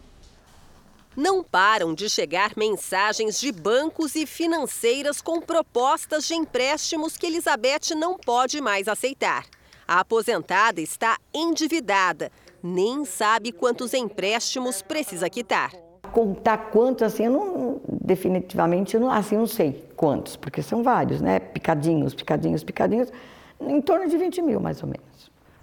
[1.17, 7.95] Não param de chegar mensagens de bancos e financeiras com propostas de empréstimos que Elizabeth
[7.95, 9.45] não pode mais aceitar.
[9.87, 15.73] A aposentada está endividada, nem sabe quantos empréstimos precisa quitar.
[16.13, 21.21] Contar quantos, assim, eu não, definitivamente, eu não, assim, não sei quantos, porque são vários,
[21.21, 21.39] né?
[21.41, 23.13] Picadinhos, picadinhos, picadinhos,
[23.61, 25.12] em torno de 20 mil, mais ou menos.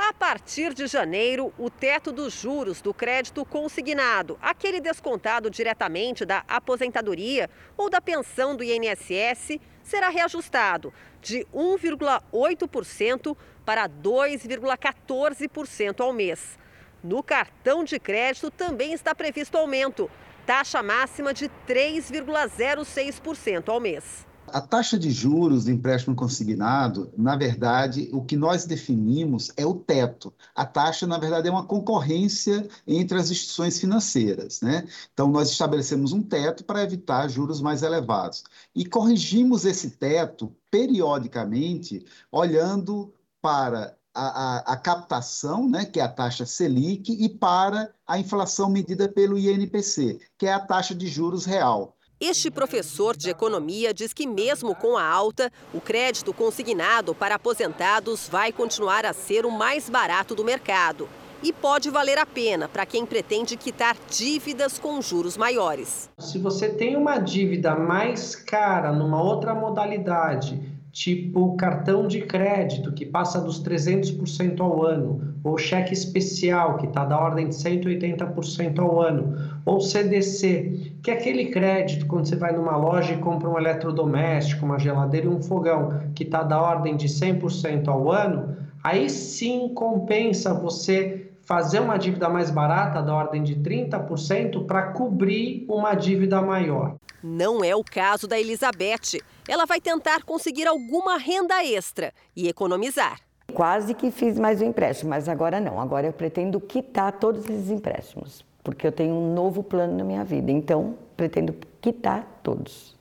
[0.01, 6.45] A partir de janeiro, o teto dos juros do crédito consignado, aquele descontado diretamente da
[6.47, 13.35] aposentadoria ou da pensão do INSS, será reajustado de 1,8%
[13.65, 16.57] para 2,14% ao mês.
[17.03, 20.09] No cartão de crédito também está previsto aumento,
[20.45, 24.28] taxa máxima de 3,06% ao mês.
[24.53, 29.73] A taxa de juros do empréstimo consignado, na verdade, o que nós definimos é o
[29.73, 30.33] teto.
[30.55, 34.61] A taxa, na verdade, é uma concorrência entre as instituições financeiras.
[34.61, 34.87] Né?
[35.13, 38.43] Então, nós estabelecemos um teto para evitar juros mais elevados.
[38.75, 46.09] E corrigimos esse teto periodicamente, olhando para a, a, a, captação, né, que é a
[46.09, 51.45] taxa Selic, e para a inflação medida pelo INPC, que é a taxa de juros
[51.45, 51.95] real.
[52.21, 58.27] Este professor de economia diz que, mesmo com a alta, o crédito consignado para aposentados
[58.27, 61.07] vai continuar a ser o mais barato do mercado.
[61.41, 66.09] E pode valer a pena para quem pretende quitar dívidas com juros maiores.
[66.17, 73.05] Se você tem uma dívida mais cara numa outra modalidade, tipo cartão de crédito, que
[73.05, 79.01] passa dos 300% ao ano, ou cheque especial, que está da ordem de 180% ao
[79.01, 83.55] ano, ou CDC, que é aquele crédito quando você vai numa loja e compra um
[83.55, 89.07] eletrodoméstico, uma geladeira e um fogão, que está da ordem de 100% ao ano, aí
[89.11, 95.93] sim compensa você fazer uma dívida mais barata, da ordem de 30%, para cobrir uma
[95.93, 96.95] dívida maior.
[97.23, 99.21] Não é o caso da Elizabeth.
[99.47, 103.19] Ela vai tentar conseguir alguma renda extra e economizar.
[103.53, 105.79] Quase que fiz mais um empréstimo, mas agora não.
[105.79, 110.23] Agora eu pretendo quitar todos esses empréstimos, porque eu tenho um novo plano na minha
[110.23, 110.51] vida.
[110.51, 112.97] Então, pretendo quitar todos.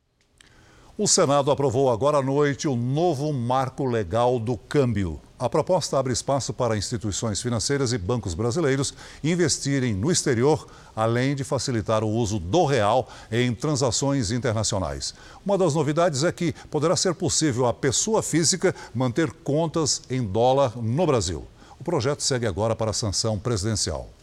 [0.96, 5.20] O Senado aprovou agora à noite o novo marco legal do câmbio.
[5.38, 8.92] A proposta abre espaço para instituições financeiras e bancos brasileiros
[9.22, 10.66] investirem no exterior,
[10.96, 15.14] além de facilitar o uso do real em transações internacionais.
[15.46, 20.76] Uma das novidades é que poderá ser possível a pessoa física manter contas em dólar
[20.76, 21.46] no Brasil.
[21.78, 24.17] O projeto segue agora para a sanção presidencial.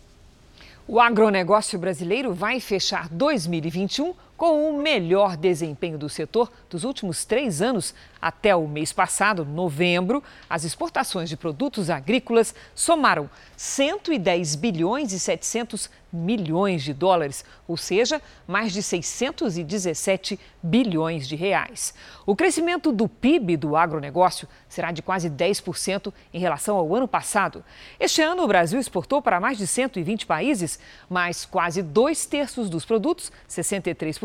[0.88, 7.62] O agronegócio brasileiro vai fechar 2021 com o melhor desempenho do setor dos últimos três
[7.62, 7.94] anos.
[8.22, 15.90] Até o mês passado, novembro, as exportações de produtos agrícolas somaram 110 bilhões e 700
[16.12, 21.94] milhões de dólares, ou seja, mais de 617 bilhões de reais.
[22.26, 27.64] O crescimento do PIB do agronegócio será de quase 10% em relação ao ano passado.
[28.00, 32.86] Este ano, o Brasil exportou para mais de 120 países, mas quase dois terços dos
[32.86, 34.25] produtos, 63%,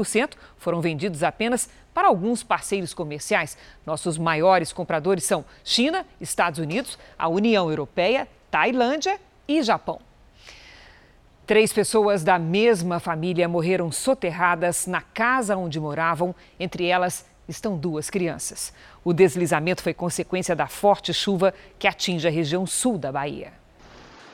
[0.56, 3.56] foram vendidos apenas para alguns parceiros comerciais.
[3.84, 10.00] Nossos maiores compradores são China, Estados Unidos, a União Europeia, Tailândia e Japão.
[11.46, 18.08] Três pessoas da mesma família morreram soterradas na casa onde moravam, entre elas estão duas
[18.08, 18.72] crianças.
[19.02, 23.59] O deslizamento foi consequência da forte chuva que atinge a região sul da Bahia.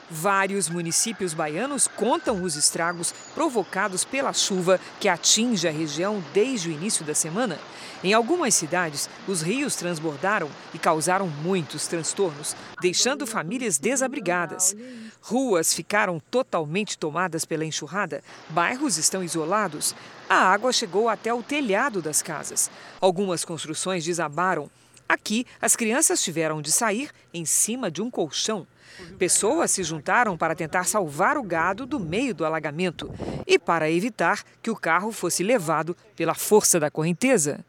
[0.09, 6.71] Vários municípios baianos contam os estragos provocados pela chuva que atinge a região desde o
[6.71, 7.59] início da semana.
[8.01, 14.75] Em algumas cidades, os rios transbordaram e causaram muitos transtornos, deixando famílias desabrigadas.
[15.21, 19.93] Ruas ficaram totalmente tomadas pela enxurrada, bairros estão isolados.
[20.29, 22.71] A água chegou até o telhado das casas.
[23.01, 24.69] Algumas construções desabaram.
[25.09, 28.67] Aqui, as crianças tiveram de sair em cima de um colchão.
[29.17, 33.13] Pessoas se juntaram para tentar salvar o gado do meio do alagamento
[33.45, 37.63] e para evitar que o carro fosse levado pela força da correnteza.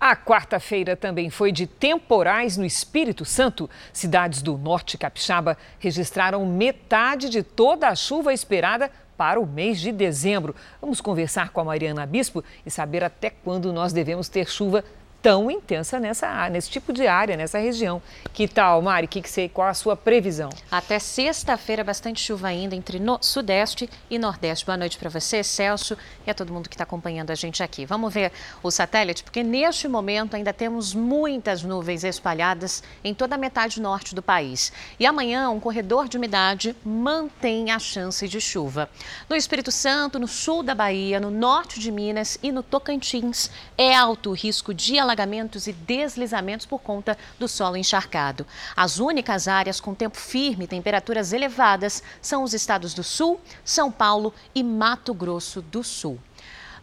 [0.00, 3.68] A quarta-feira também foi de temporais no Espírito Santo.
[3.92, 9.90] Cidades do norte capixaba registraram metade de toda a chuva esperada para o mês de
[9.90, 10.54] dezembro.
[10.80, 14.84] Vamos conversar com a Mariana Bispo e saber até quando nós devemos ter chuva
[15.20, 18.00] tão intensa nessa, nesse tipo de área, nessa região.
[18.32, 19.06] Que tal, Mari?
[19.06, 20.50] Que que você, qual a sua previsão?
[20.70, 24.64] Até sexta-feira, bastante chuva ainda entre no Sudeste e Nordeste.
[24.64, 25.96] Boa noite para você, Celso,
[26.26, 27.84] e a todo mundo que está acompanhando a gente aqui.
[27.84, 33.38] Vamos ver o satélite, porque neste momento ainda temos muitas nuvens espalhadas em toda a
[33.38, 34.72] metade norte do país.
[35.00, 38.88] E amanhã, um corredor de umidade mantém a chance de chuva.
[39.28, 43.94] No Espírito Santo, no sul da Bahia, no norte de Minas e no Tocantins, é
[43.94, 48.46] alto o risco de alagamentos e deslizamentos por conta do solo encharcado.
[48.76, 53.90] As únicas áreas com tempo firme e temperaturas elevadas são os estados do Sul, São
[53.90, 56.18] Paulo e Mato Grosso do Sul.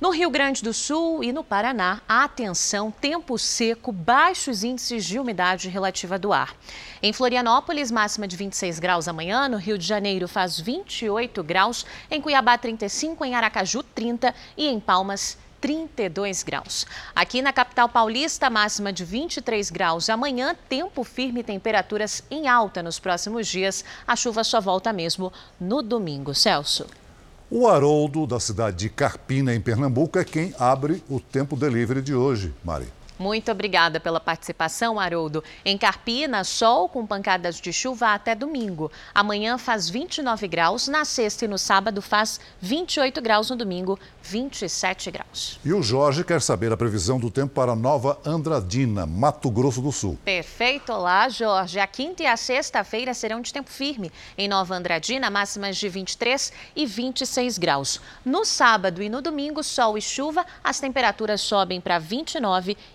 [0.02, 5.70] No Rio Grande do Sul e no Paraná, atenção, tempo seco, baixos índices de umidade
[5.70, 6.54] relativa do ar.
[7.02, 12.20] Em Florianópolis, máxima de 26 graus amanhã, no Rio de Janeiro faz 28 graus, em
[12.20, 16.86] Cuiabá 35, em Aracaju 30 e em Palmas 32 graus.
[17.16, 20.12] Aqui na capital paulista, máxima de 23 graus.
[20.12, 23.84] Amanhã, tempo firme e temperaturas em alta nos próximos dias.
[24.08, 26.36] A chuva só volta mesmo no domingo.
[26.36, 26.86] Celso.
[27.50, 32.14] O Haroldo, da cidade de Carpina, em Pernambuco, é quem abre o tempo delivery de
[32.14, 32.86] hoje, Mari.
[33.18, 35.44] Muito obrigada pela participação, Haroldo.
[35.64, 38.92] Em Carpina, sol com pancadas de chuva até domingo.
[39.14, 45.12] Amanhã faz 29 graus, na sexta e no sábado faz 28 graus, no domingo 27
[45.12, 45.60] graus.
[45.64, 49.92] E o Jorge quer saber a previsão do tempo para Nova Andradina, Mato Grosso do
[49.92, 50.18] Sul.
[50.26, 51.80] Perfeito, olá, Jorge.
[51.80, 54.12] A quinta e a sexta-feira serão de tempo firme.
[54.38, 58.02] Em Nova Andradina, máximas de 23 e 26 graus.
[58.26, 62.76] No sábado e no domingo, sol e chuva, as temperaturas sobem para 29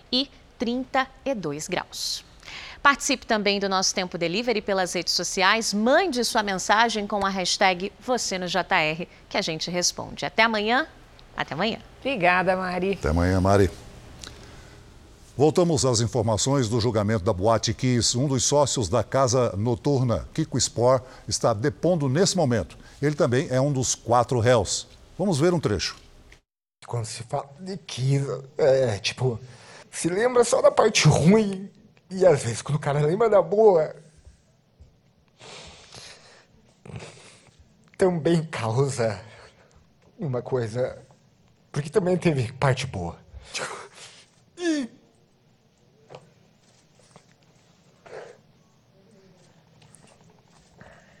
[0.57, 2.23] 32 graus.
[2.83, 5.73] Participe também do nosso Tempo Delivery pelas redes sociais.
[5.73, 10.25] Mande sua mensagem com a hashtag Você no JR, que a gente responde.
[10.25, 10.87] Até amanhã.
[11.37, 11.79] Até amanhã.
[11.99, 12.93] Obrigada, Mari.
[12.93, 13.69] Até amanhã, Mari.
[15.37, 18.17] Voltamos às informações do julgamento da Boate Kiss.
[18.17, 22.77] Um dos sócios da casa noturna, Kiko Spor, está depondo nesse momento.
[23.01, 24.87] Ele também é um dos quatro réus.
[25.17, 25.95] Vamos ver um trecho.
[26.85, 28.25] Quando se fala de Kiss,
[28.57, 29.39] é tipo,
[29.91, 31.69] se lembra só da parte ruim
[32.09, 33.93] e às vezes quando o cara lembra da boa,
[37.97, 39.23] também causa
[40.17, 40.97] uma coisa.
[41.71, 43.17] Porque também teve parte boa.
[44.57, 44.89] E.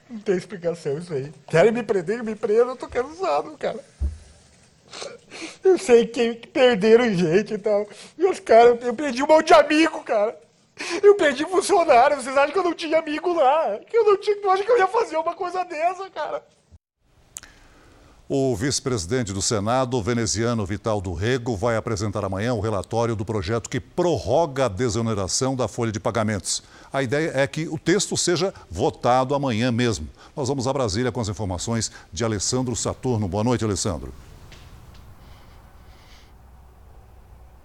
[0.09, 1.31] Não tem explicação isso aí.
[1.47, 3.79] Querem me prender, me prendam, eu tô cansado, cara.
[5.63, 7.87] Eu sei que perderam gente e tal.
[8.17, 10.37] E os caras, eu perdi um monte de amigo, cara.
[11.01, 12.17] Eu perdi funcionário.
[12.17, 13.79] Vocês acham que eu não tinha amigo lá?
[13.87, 14.37] Que eu não tinha.
[14.37, 16.43] Eu acho que eu ia fazer uma coisa dessa, cara.
[18.33, 23.69] O vice-presidente do Senado, veneziano Vital do Rego, vai apresentar amanhã o relatório do projeto
[23.69, 26.63] que prorroga a desoneração da folha de pagamentos.
[26.93, 30.07] A ideia é que o texto seja votado amanhã mesmo.
[30.33, 33.27] Nós vamos a Brasília com as informações de Alessandro Saturno.
[33.27, 34.13] Boa noite, Alessandro.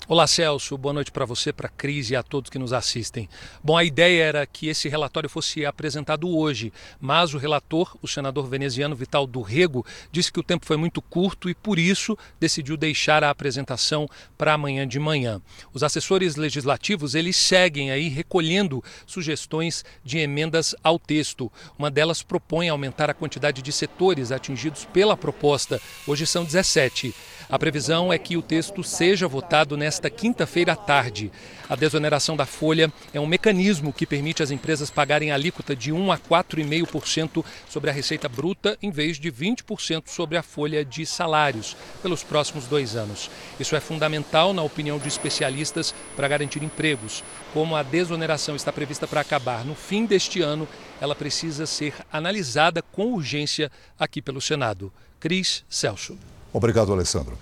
[0.09, 0.79] Olá, Celso.
[0.79, 3.29] Boa noite para você, para a Cris e a todos que nos assistem.
[3.61, 8.47] Bom, a ideia era que esse relatório fosse apresentado hoje, mas o relator, o senador
[8.47, 12.77] veneziano Vital do Rego, disse que o tempo foi muito curto e, por isso, decidiu
[12.77, 15.43] deixar a apresentação para amanhã de manhã.
[15.75, 21.51] Os assessores legislativos, eles seguem aí recolhendo sugestões de emendas ao texto.
[21.77, 25.83] Uma delas propõe aumentar a quantidade de setores atingidos pela proposta.
[26.07, 27.13] Hoje são 17.
[27.49, 31.31] A previsão é que o texto seja votado nesta quinta-feira à tarde.
[31.69, 36.11] A desoneração da folha é um mecanismo que permite às empresas pagarem alíquota de 1
[36.11, 41.77] a 4,5% sobre a receita bruta, em vez de 20% sobre a folha de salários,
[42.03, 43.31] pelos próximos dois anos.
[43.61, 47.23] Isso é fundamental, na opinião de especialistas, para garantir empregos.
[47.53, 50.67] Como a desoneração está prevista para acabar no fim deste ano,
[51.01, 54.93] ela precisa ser analisada com urgência aqui pelo Senado.
[55.21, 56.19] Cris Celso.
[56.53, 57.37] Obrigado, Alessandro.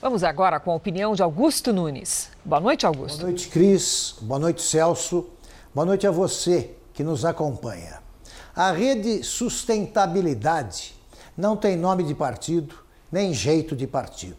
[0.00, 2.30] Vamos agora com a opinião de Augusto Nunes.
[2.44, 3.18] Boa noite, Augusto.
[3.18, 4.14] Boa noite, Cris.
[4.20, 5.26] Boa noite, Celso.
[5.74, 8.00] Boa noite a você que nos acompanha.
[8.54, 10.94] A rede Sustentabilidade
[11.36, 12.76] não tem nome de partido,
[13.10, 14.36] nem jeito de partido.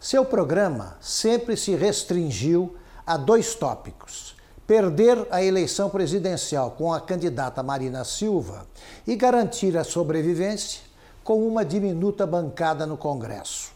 [0.00, 2.76] Seu programa sempre se restringiu
[3.06, 8.66] a dois tópicos: perder a eleição presidencial com a candidata Marina Silva
[9.06, 10.87] e garantir a sobrevivência
[11.28, 13.72] com uma diminuta bancada no Congresso.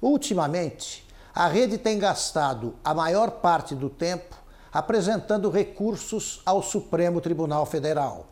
[0.00, 4.34] Ultimamente, a rede tem gastado a maior parte do tempo
[4.72, 8.28] apresentando recursos ao Supremo Tribunal Federal.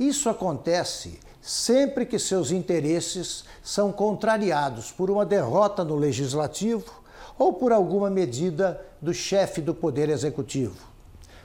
[0.00, 6.90] Isso acontece sempre que seus interesses são contrariados por uma derrota no legislativo
[7.38, 10.78] ou por alguma medida do chefe do Poder Executivo.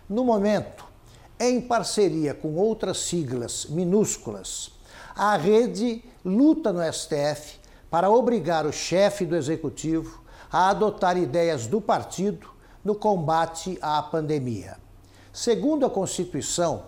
[0.07, 0.85] No momento,
[1.37, 4.71] em parceria com outras siglas minúsculas,
[5.13, 7.59] a rede luta no STF
[7.89, 12.47] para obrigar o chefe do Executivo a adotar ideias do partido
[12.83, 14.77] no combate à pandemia.
[15.31, 16.85] Segundo a Constituição,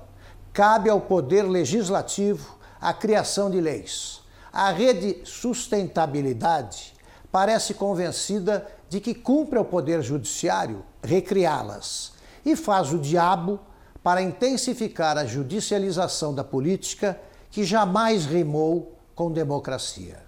[0.54, 4.22] cabe ao Poder Legislativo a criação de leis.
[4.54, 6.94] A rede Sustentabilidade
[7.32, 12.14] parece convencida de que cumpre ao Poder Judiciário recriá-las
[12.46, 13.60] e faz o diabo
[14.04, 17.20] para intensificar a judicialização da política
[17.50, 20.26] que jamais rimou com democracia.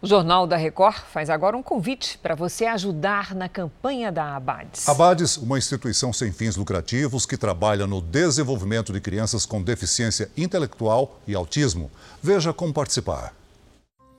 [0.00, 4.88] O Jornal da Record faz agora um convite para você ajudar na campanha da Abades.
[4.88, 11.18] Abades, uma instituição sem fins lucrativos que trabalha no desenvolvimento de crianças com deficiência intelectual
[11.26, 11.90] e autismo.
[12.22, 13.34] Veja como participar.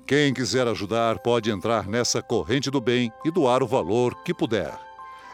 [0.05, 4.77] Quem quiser ajudar pode entrar nessa corrente do bem e doar o valor que puder.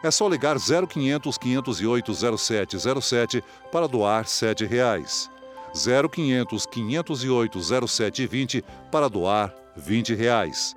[0.03, 5.28] É só ligar 0500 508 0707 para doar 7 reais.
[5.76, 10.73] 0500 508 0720 para doar 20 reais.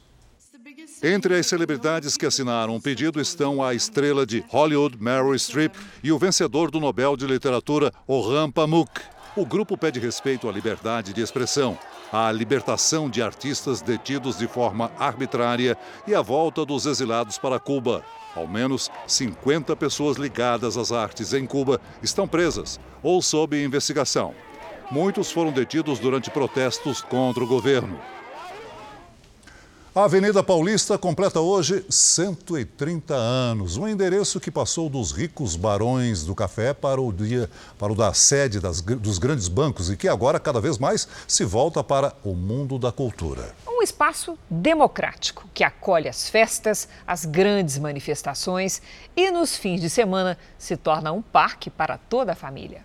[1.04, 6.12] Entre as celebridades que assinaram o pedido estão a estrela de Hollywood Meryl Streep e
[6.12, 8.90] o vencedor do Nobel de Literatura Orhan Pamuk.
[9.38, 11.78] O grupo pede respeito à liberdade de expressão,
[12.10, 15.78] à libertação de artistas detidos de forma arbitrária
[16.08, 18.02] e à volta dos exilados para Cuba.
[18.34, 24.34] Ao menos 50 pessoas ligadas às artes em Cuba estão presas ou sob investigação.
[24.90, 28.00] Muitos foram detidos durante protestos contra o governo.
[29.96, 36.36] A Avenida Paulista completa hoje 130 anos, um endereço que passou dos ricos barões do
[36.36, 40.38] café para o dia para o da sede das, dos grandes bancos e que agora
[40.38, 43.56] cada vez mais se volta para o mundo da cultura.
[43.66, 48.82] Um espaço democrático que acolhe as festas, as grandes manifestações
[49.16, 52.84] e nos fins de semana se torna um parque para toda a família.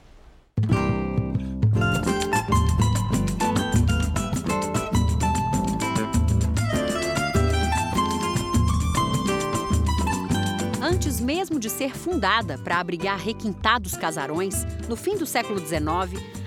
[10.93, 15.81] Antes mesmo de ser fundada para abrigar requintados casarões, no fim do século XIX,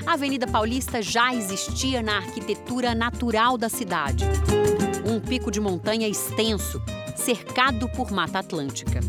[0.06, 4.26] a Avenida Paulista já existia na arquitetura natural da cidade.
[5.10, 6.82] Um pico de montanha extenso,
[7.16, 9.00] cercado por Mata Atlântica.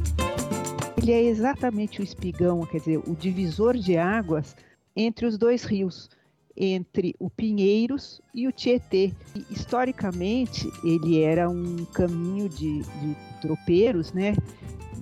[1.02, 4.54] Ele é exatamente o espigão, quer dizer, o divisor de águas
[4.94, 6.08] entre os dois rios,
[6.56, 9.12] entre o Pinheiros e o Tietê.
[9.34, 14.34] E, historicamente, ele era um caminho de, de tropeiros, né?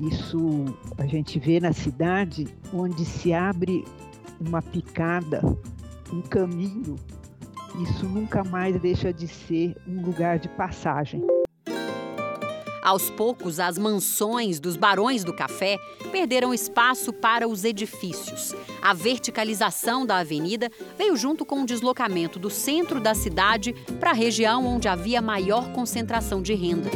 [0.00, 0.64] Isso
[0.98, 3.84] a gente vê na cidade, onde se abre
[4.40, 5.40] uma picada,
[6.12, 6.96] um caminho,
[7.80, 11.24] isso nunca mais deixa de ser um lugar de passagem.
[12.82, 15.78] Aos poucos, as mansões dos barões do café
[16.10, 18.52] perderam espaço para os edifícios.
[18.82, 20.68] A verticalização da avenida
[20.98, 25.72] veio junto com o deslocamento do centro da cidade para a região onde havia maior
[25.72, 26.90] concentração de renda.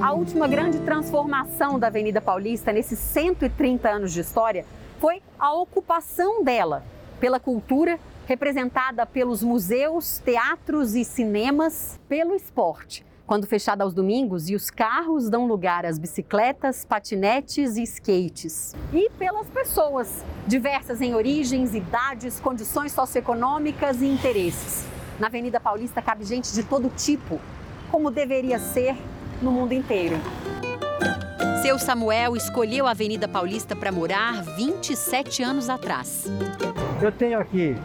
[0.00, 4.64] A última grande transformação da Avenida Paulista nesses 130 anos de história
[4.98, 6.84] foi a ocupação dela
[7.20, 13.04] pela cultura, representada pelos museus, teatros e cinemas, pelo esporte.
[13.26, 18.74] Quando fechada aos domingos e os carros dão lugar às bicicletas, patinetes e skates.
[18.92, 24.84] E pelas pessoas, diversas em origens, idades, condições socioeconômicas e interesses.
[25.18, 27.40] Na Avenida Paulista cabe gente de todo tipo,
[27.90, 28.96] como deveria ser
[29.44, 30.16] no mundo inteiro.
[31.62, 36.24] Seu Samuel escolheu a Avenida Paulista para morar 27 anos atrás.
[37.00, 37.76] Eu tenho aqui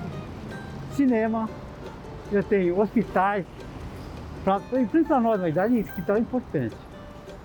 [0.95, 1.49] cinema,
[2.31, 3.45] eu tenho hospitais,
[4.43, 6.75] pra, para nós na idade, hospital é importante.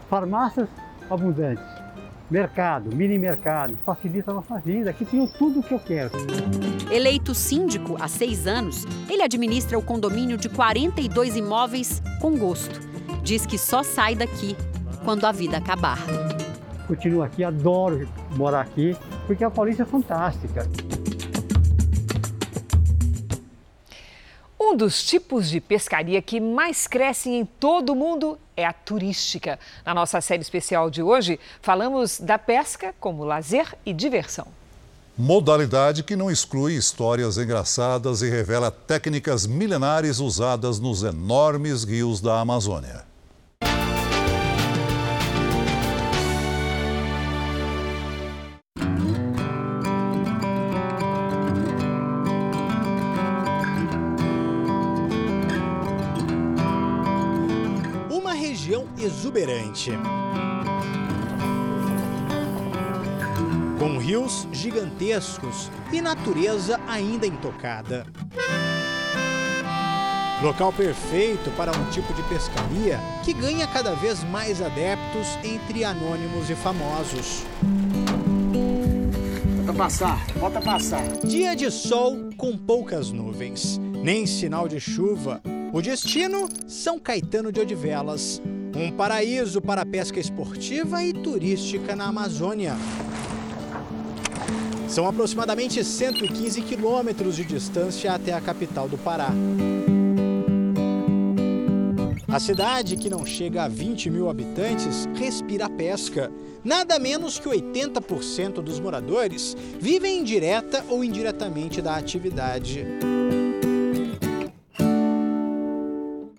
[0.09, 0.69] Farmácias
[1.11, 1.65] abundantes,
[2.31, 4.91] mercado, mini mercado, facilita a nossa vida.
[4.91, 6.11] Aqui tenho tudo o que eu quero.
[6.91, 12.94] Eleito síndico há seis anos, ele administra o condomínio de 42 imóveis com gosto.
[13.25, 14.55] Diz que só sai daqui
[15.03, 15.99] quando a vida acabar.
[16.87, 18.07] Continuo aqui, adoro
[18.37, 18.95] morar aqui,
[19.27, 20.69] porque a Paulista é fantástica.
[24.61, 29.59] Um dos tipos de pescaria que mais crescem em todo o mundo é a turística.
[29.87, 34.47] Na nossa série especial de hoje, falamos da pesca como lazer e diversão.
[35.17, 42.39] Modalidade que não exclui histórias engraçadas e revela técnicas milenares usadas nos enormes rios da
[42.39, 43.14] Amazônia.
[59.35, 59.91] Exuberante.
[63.79, 68.07] Com rios gigantescos e natureza ainda intocada.
[70.43, 76.49] Local perfeito para um tipo de pescaria que ganha cada vez mais adeptos entre anônimos
[76.49, 77.45] e famosos.
[79.65, 81.03] Bota passar, bota passar.
[81.25, 85.43] Dia de sol com poucas nuvens, nem sinal de chuva.
[85.73, 88.41] O destino, São Caetano de Odivelas,
[88.77, 92.75] um paraíso para a pesca esportiva e turística na Amazônia.
[94.89, 99.31] São aproximadamente 115 quilômetros de distância até a capital do Pará.
[102.29, 106.33] A cidade, que não chega a 20 mil habitantes, respira pesca.
[106.65, 112.85] Nada menos que 80% dos moradores vivem direta ou indiretamente da atividade.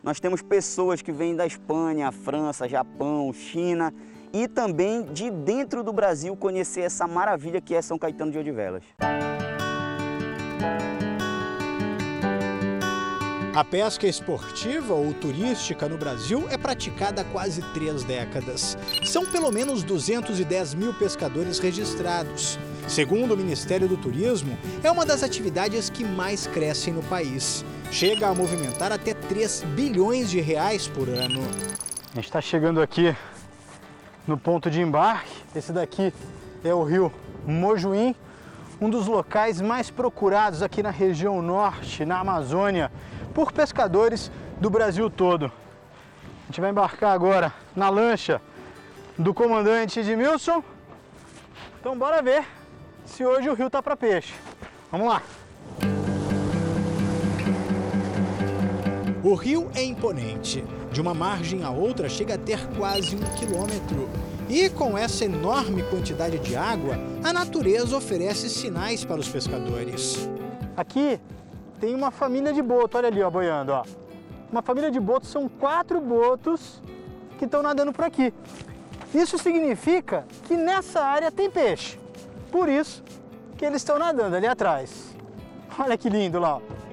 [0.05, 3.91] Nós temos pessoas que vêm da Espanha, França, Japão, China
[4.31, 8.83] e também de dentro do Brasil conhecer essa maravilha que é São Caetano de Odivelas.
[13.55, 18.77] A pesca esportiva ou turística no Brasil é praticada há quase três décadas.
[19.05, 22.59] São pelo menos 210 mil pescadores registrados.
[22.87, 27.65] Segundo o Ministério do Turismo, é uma das atividades que mais crescem no país
[27.95, 31.39] chega a movimentar até 3 bilhões de reais por ano.
[32.11, 33.15] A gente está chegando aqui
[34.27, 35.31] no ponto de embarque.
[35.55, 36.13] Esse daqui
[36.61, 37.09] é o rio
[37.47, 38.13] Mojuim,
[38.81, 42.91] um dos locais mais procurados aqui na região norte, na Amazônia,
[43.33, 44.29] por pescadores
[44.59, 45.45] do Brasil todo.
[45.45, 48.41] A gente vai embarcar agora na lancha
[49.17, 50.61] do comandante Edmilson.
[51.79, 52.45] Então bora ver
[53.05, 54.33] se hoje o rio tá para peixe.
[54.91, 55.21] Vamos lá!
[59.25, 60.63] O rio é imponente.
[60.91, 64.07] De uma margem a outra chega a ter quase um quilômetro.
[64.47, 70.29] E com essa enorme quantidade de água, a natureza oferece sinais para os pescadores.
[70.77, 71.19] Aqui
[71.79, 73.83] tem uma família de botos, olha ali, ó, boiando, ó.
[74.51, 76.79] Uma família de botos, são quatro botos
[77.39, 78.31] que estão nadando por aqui.
[79.11, 81.97] Isso significa que nessa área tem peixe.
[82.51, 83.03] Por isso
[83.57, 85.15] que eles estão nadando ali atrás.
[85.79, 86.57] Olha que lindo lá.
[86.57, 86.84] Ó.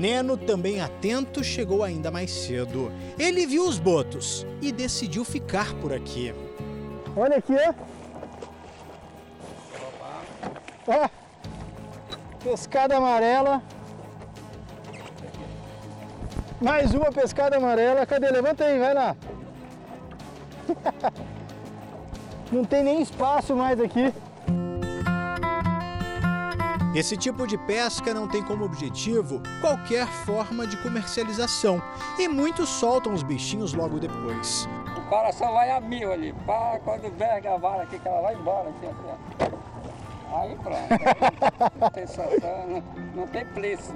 [0.00, 2.90] Neno, também atento, chegou ainda mais cedo.
[3.18, 6.34] Ele viu os botos e decidiu ficar por aqui.
[7.14, 7.74] Olha aqui, ó.
[10.86, 11.08] ó.
[12.42, 13.62] Pescada amarela.
[16.62, 18.06] Mais uma pescada amarela.
[18.06, 18.30] Cadê?
[18.30, 19.14] Levanta aí, vai lá.
[22.50, 24.14] Não tem nem espaço mais aqui.
[26.92, 31.80] Esse tipo de pesca não tem como objetivo qualquer forma de comercialização
[32.18, 34.68] e muitos soltam os bichinhos logo depois.
[34.96, 38.20] O cara só vai a mil ali, para quando verga a vara aqui que ela
[38.22, 38.70] vai embora.
[38.70, 39.60] Aqui, assim,
[40.32, 42.04] Aí pronto, não tem
[42.68, 42.82] não,
[43.14, 43.94] não tem preço.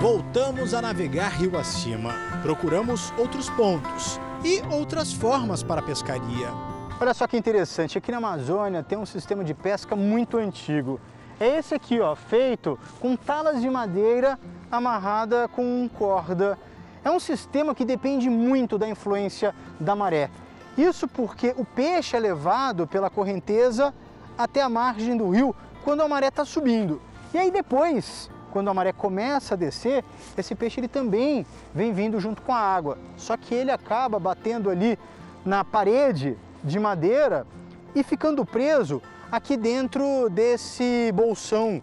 [0.00, 2.14] Voltamos a navegar rio acima.
[2.42, 6.71] Procuramos outros pontos e outras formas para a pescaria.
[7.02, 11.00] Olha só que interessante, aqui na Amazônia tem um sistema de pesca muito antigo.
[11.40, 14.38] É esse aqui, ó, feito com talas de madeira
[14.70, 16.56] amarrada com corda.
[17.04, 20.30] É um sistema que depende muito da influência da maré.
[20.78, 23.92] Isso porque o peixe é levado pela correnteza
[24.38, 27.02] até a margem do rio quando a maré está subindo.
[27.34, 30.04] E aí depois quando a maré começa a descer,
[30.38, 31.44] esse peixe ele também
[31.74, 32.96] vem vindo junto com a água.
[33.16, 34.96] Só que ele acaba batendo ali
[35.44, 37.46] na parede de madeira
[37.94, 41.82] e ficando preso aqui dentro desse bolsão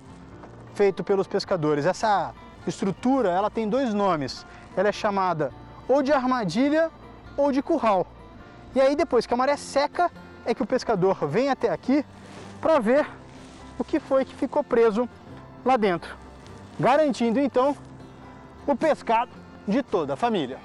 [0.74, 1.86] feito pelos pescadores.
[1.86, 2.34] Essa
[2.66, 4.46] estrutura, ela tem dois nomes.
[4.76, 5.52] Ela é chamada
[5.88, 6.90] ou de armadilha
[7.36, 8.06] ou de curral.
[8.76, 10.12] E aí depois que a maré seca,
[10.46, 12.06] é que o pescador vem até aqui
[12.62, 13.06] para ver
[13.78, 15.08] o que foi que ficou preso
[15.66, 16.16] lá dentro,
[16.80, 17.76] garantindo então
[18.66, 19.32] o pescado
[19.68, 20.60] de toda a família.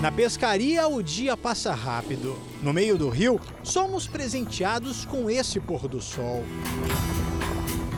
[0.00, 2.34] Na pescaria, o dia passa rápido.
[2.62, 6.42] No meio do rio, somos presenteados com esse pôr do sol.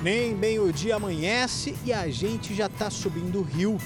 [0.03, 3.79] Nem bem o dia amanhece e a gente já está subindo o rio.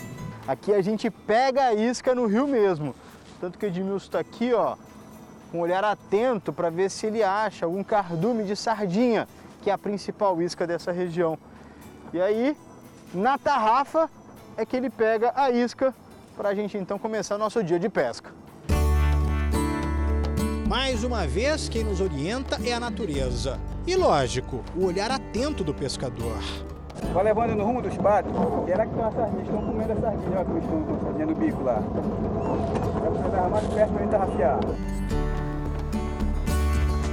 [0.48, 2.94] Aqui a gente pega a isca no rio mesmo.
[3.38, 4.76] Tanto que o Edmilson está aqui, ó,
[5.52, 9.28] com um olhar atento para ver se ele acha algum cardume de sardinha,
[9.60, 11.38] que é a principal isca dessa região.
[12.14, 12.56] E aí,
[13.12, 14.08] na tarrafa,
[14.56, 15.94] é que ele pega a isca
[16.36, 18.30] para a gente então começar nosso dia de pesca.
[20.68, 23.58] Mais uma vez, quem nos orienta é a natureza.
[23.86, 26.38] E lógico, o olhar atento do pescador.
[27.12, 28.32] Vai levando no rumo dos patos.
[28.66, 29.46] Será que estão as sardinhas?
[29.46, 31.82] Estão comendo a sardinha, olha como estão com a sardinha no bico lá.
[33.00, 34.58] Vai precisar mais perto para ele tarrafiar.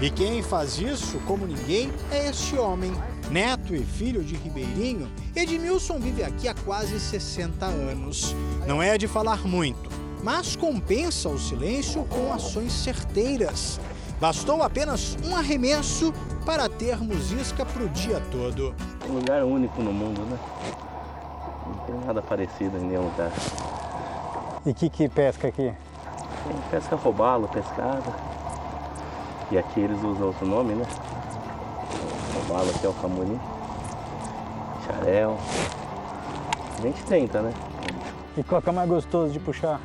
[0.04, 2.92] E quem faz isso, como ninguém, é este homem.
[3.32, 8.36] Neto e filho de Ribeirinho, Edmilson vive aqui há quase 60 anos.
[8.68, 9.90] Não é de falar muito,
[10.22, 13.80] mas compensa o silêncio com ações certeiras.
[14.20, 16.14] Bastou apenas um arremesso
[16.46, 18.76] para termos isca para o dia todo.
[19.10, 20.38] Um lugar único no mundo, né?
[21.66, 23.32] Não tem nada parecido em nenhum lugar.
[24.66, 25.74] E o que, que pesca aqui?
[26.46, 28.33] Tem pesca robalo, pescada.
[29.52, 30.86] E aqui eles usam outro nome, né?
[32.36, 33.40] Robalo aqui é o camuni.
[34.86, 35.38] Xarel.
[36.78, 37.54] A gente tenta, né?
[38.36, 39.80] E qual que é mais gostoso de puxar?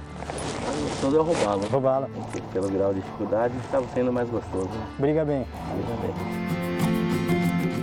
[1.01, 1.67] Todo é o robalo.
[1.71, 2.09] Robalo.
[2.53, 4.69] Pelo grau de dificuldade, estava sendo mais gostoso.
[4.69, 4.87] Né?
[4.99, 5.47] Briga bem.
[5.75, 6.15] Briga bem.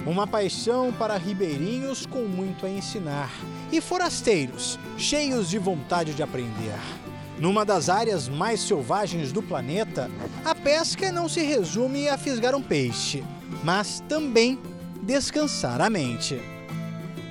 [0.06, 3.32] Uma paixão para ribeirinhos com muito a ensinar
[3.72, 6.80] e forasteiros, cheios de vontade de aprender.
[7.38, 10.10] Numa das áreas mais selvagens do planeta,
[10.44, 13.26] a pesca não se resume a fisgar um peixe,
[13.64, 14.58] mas também
[15.02, 16.42] descansar a mente.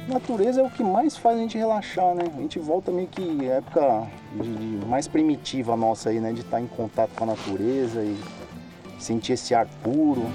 [0.07, 2.25] Natureza é o que mais faz a gente relaxar, né?
[2.37, 6.35] A gente volta meio que época de, de mais primitiva nossa aí, né?
[6.35, 8.15] De estar em contato com a natureza e
[8.99, 10.27] sentir esse ar puro.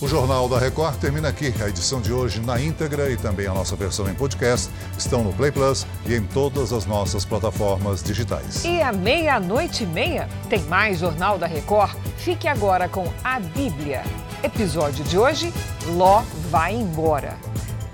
[0.00, 1.52] O Jornal da Record termina aqui.
[1.60, 5.32] A edição de hoje na íntegra e também a nossa versão em podcast estão no
[5.32, 8.64] Play Plus e em todas as nossas plataformas digitais.
[8.64, 11.96] E à meia-noite e meia tem mais Jornal da Record.
[12.16, 14.04] Fique agora com a Bíblia.
[14.40, 15.52] Episódio de hoje:
[15.88, 17.36] Ló vai embora.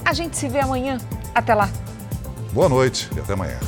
[0.04, 0.98] A gente se vê amanhã.
[1.34, 1.70] Até lá.
[2.52, 3.58] Boa noite e até amanhã.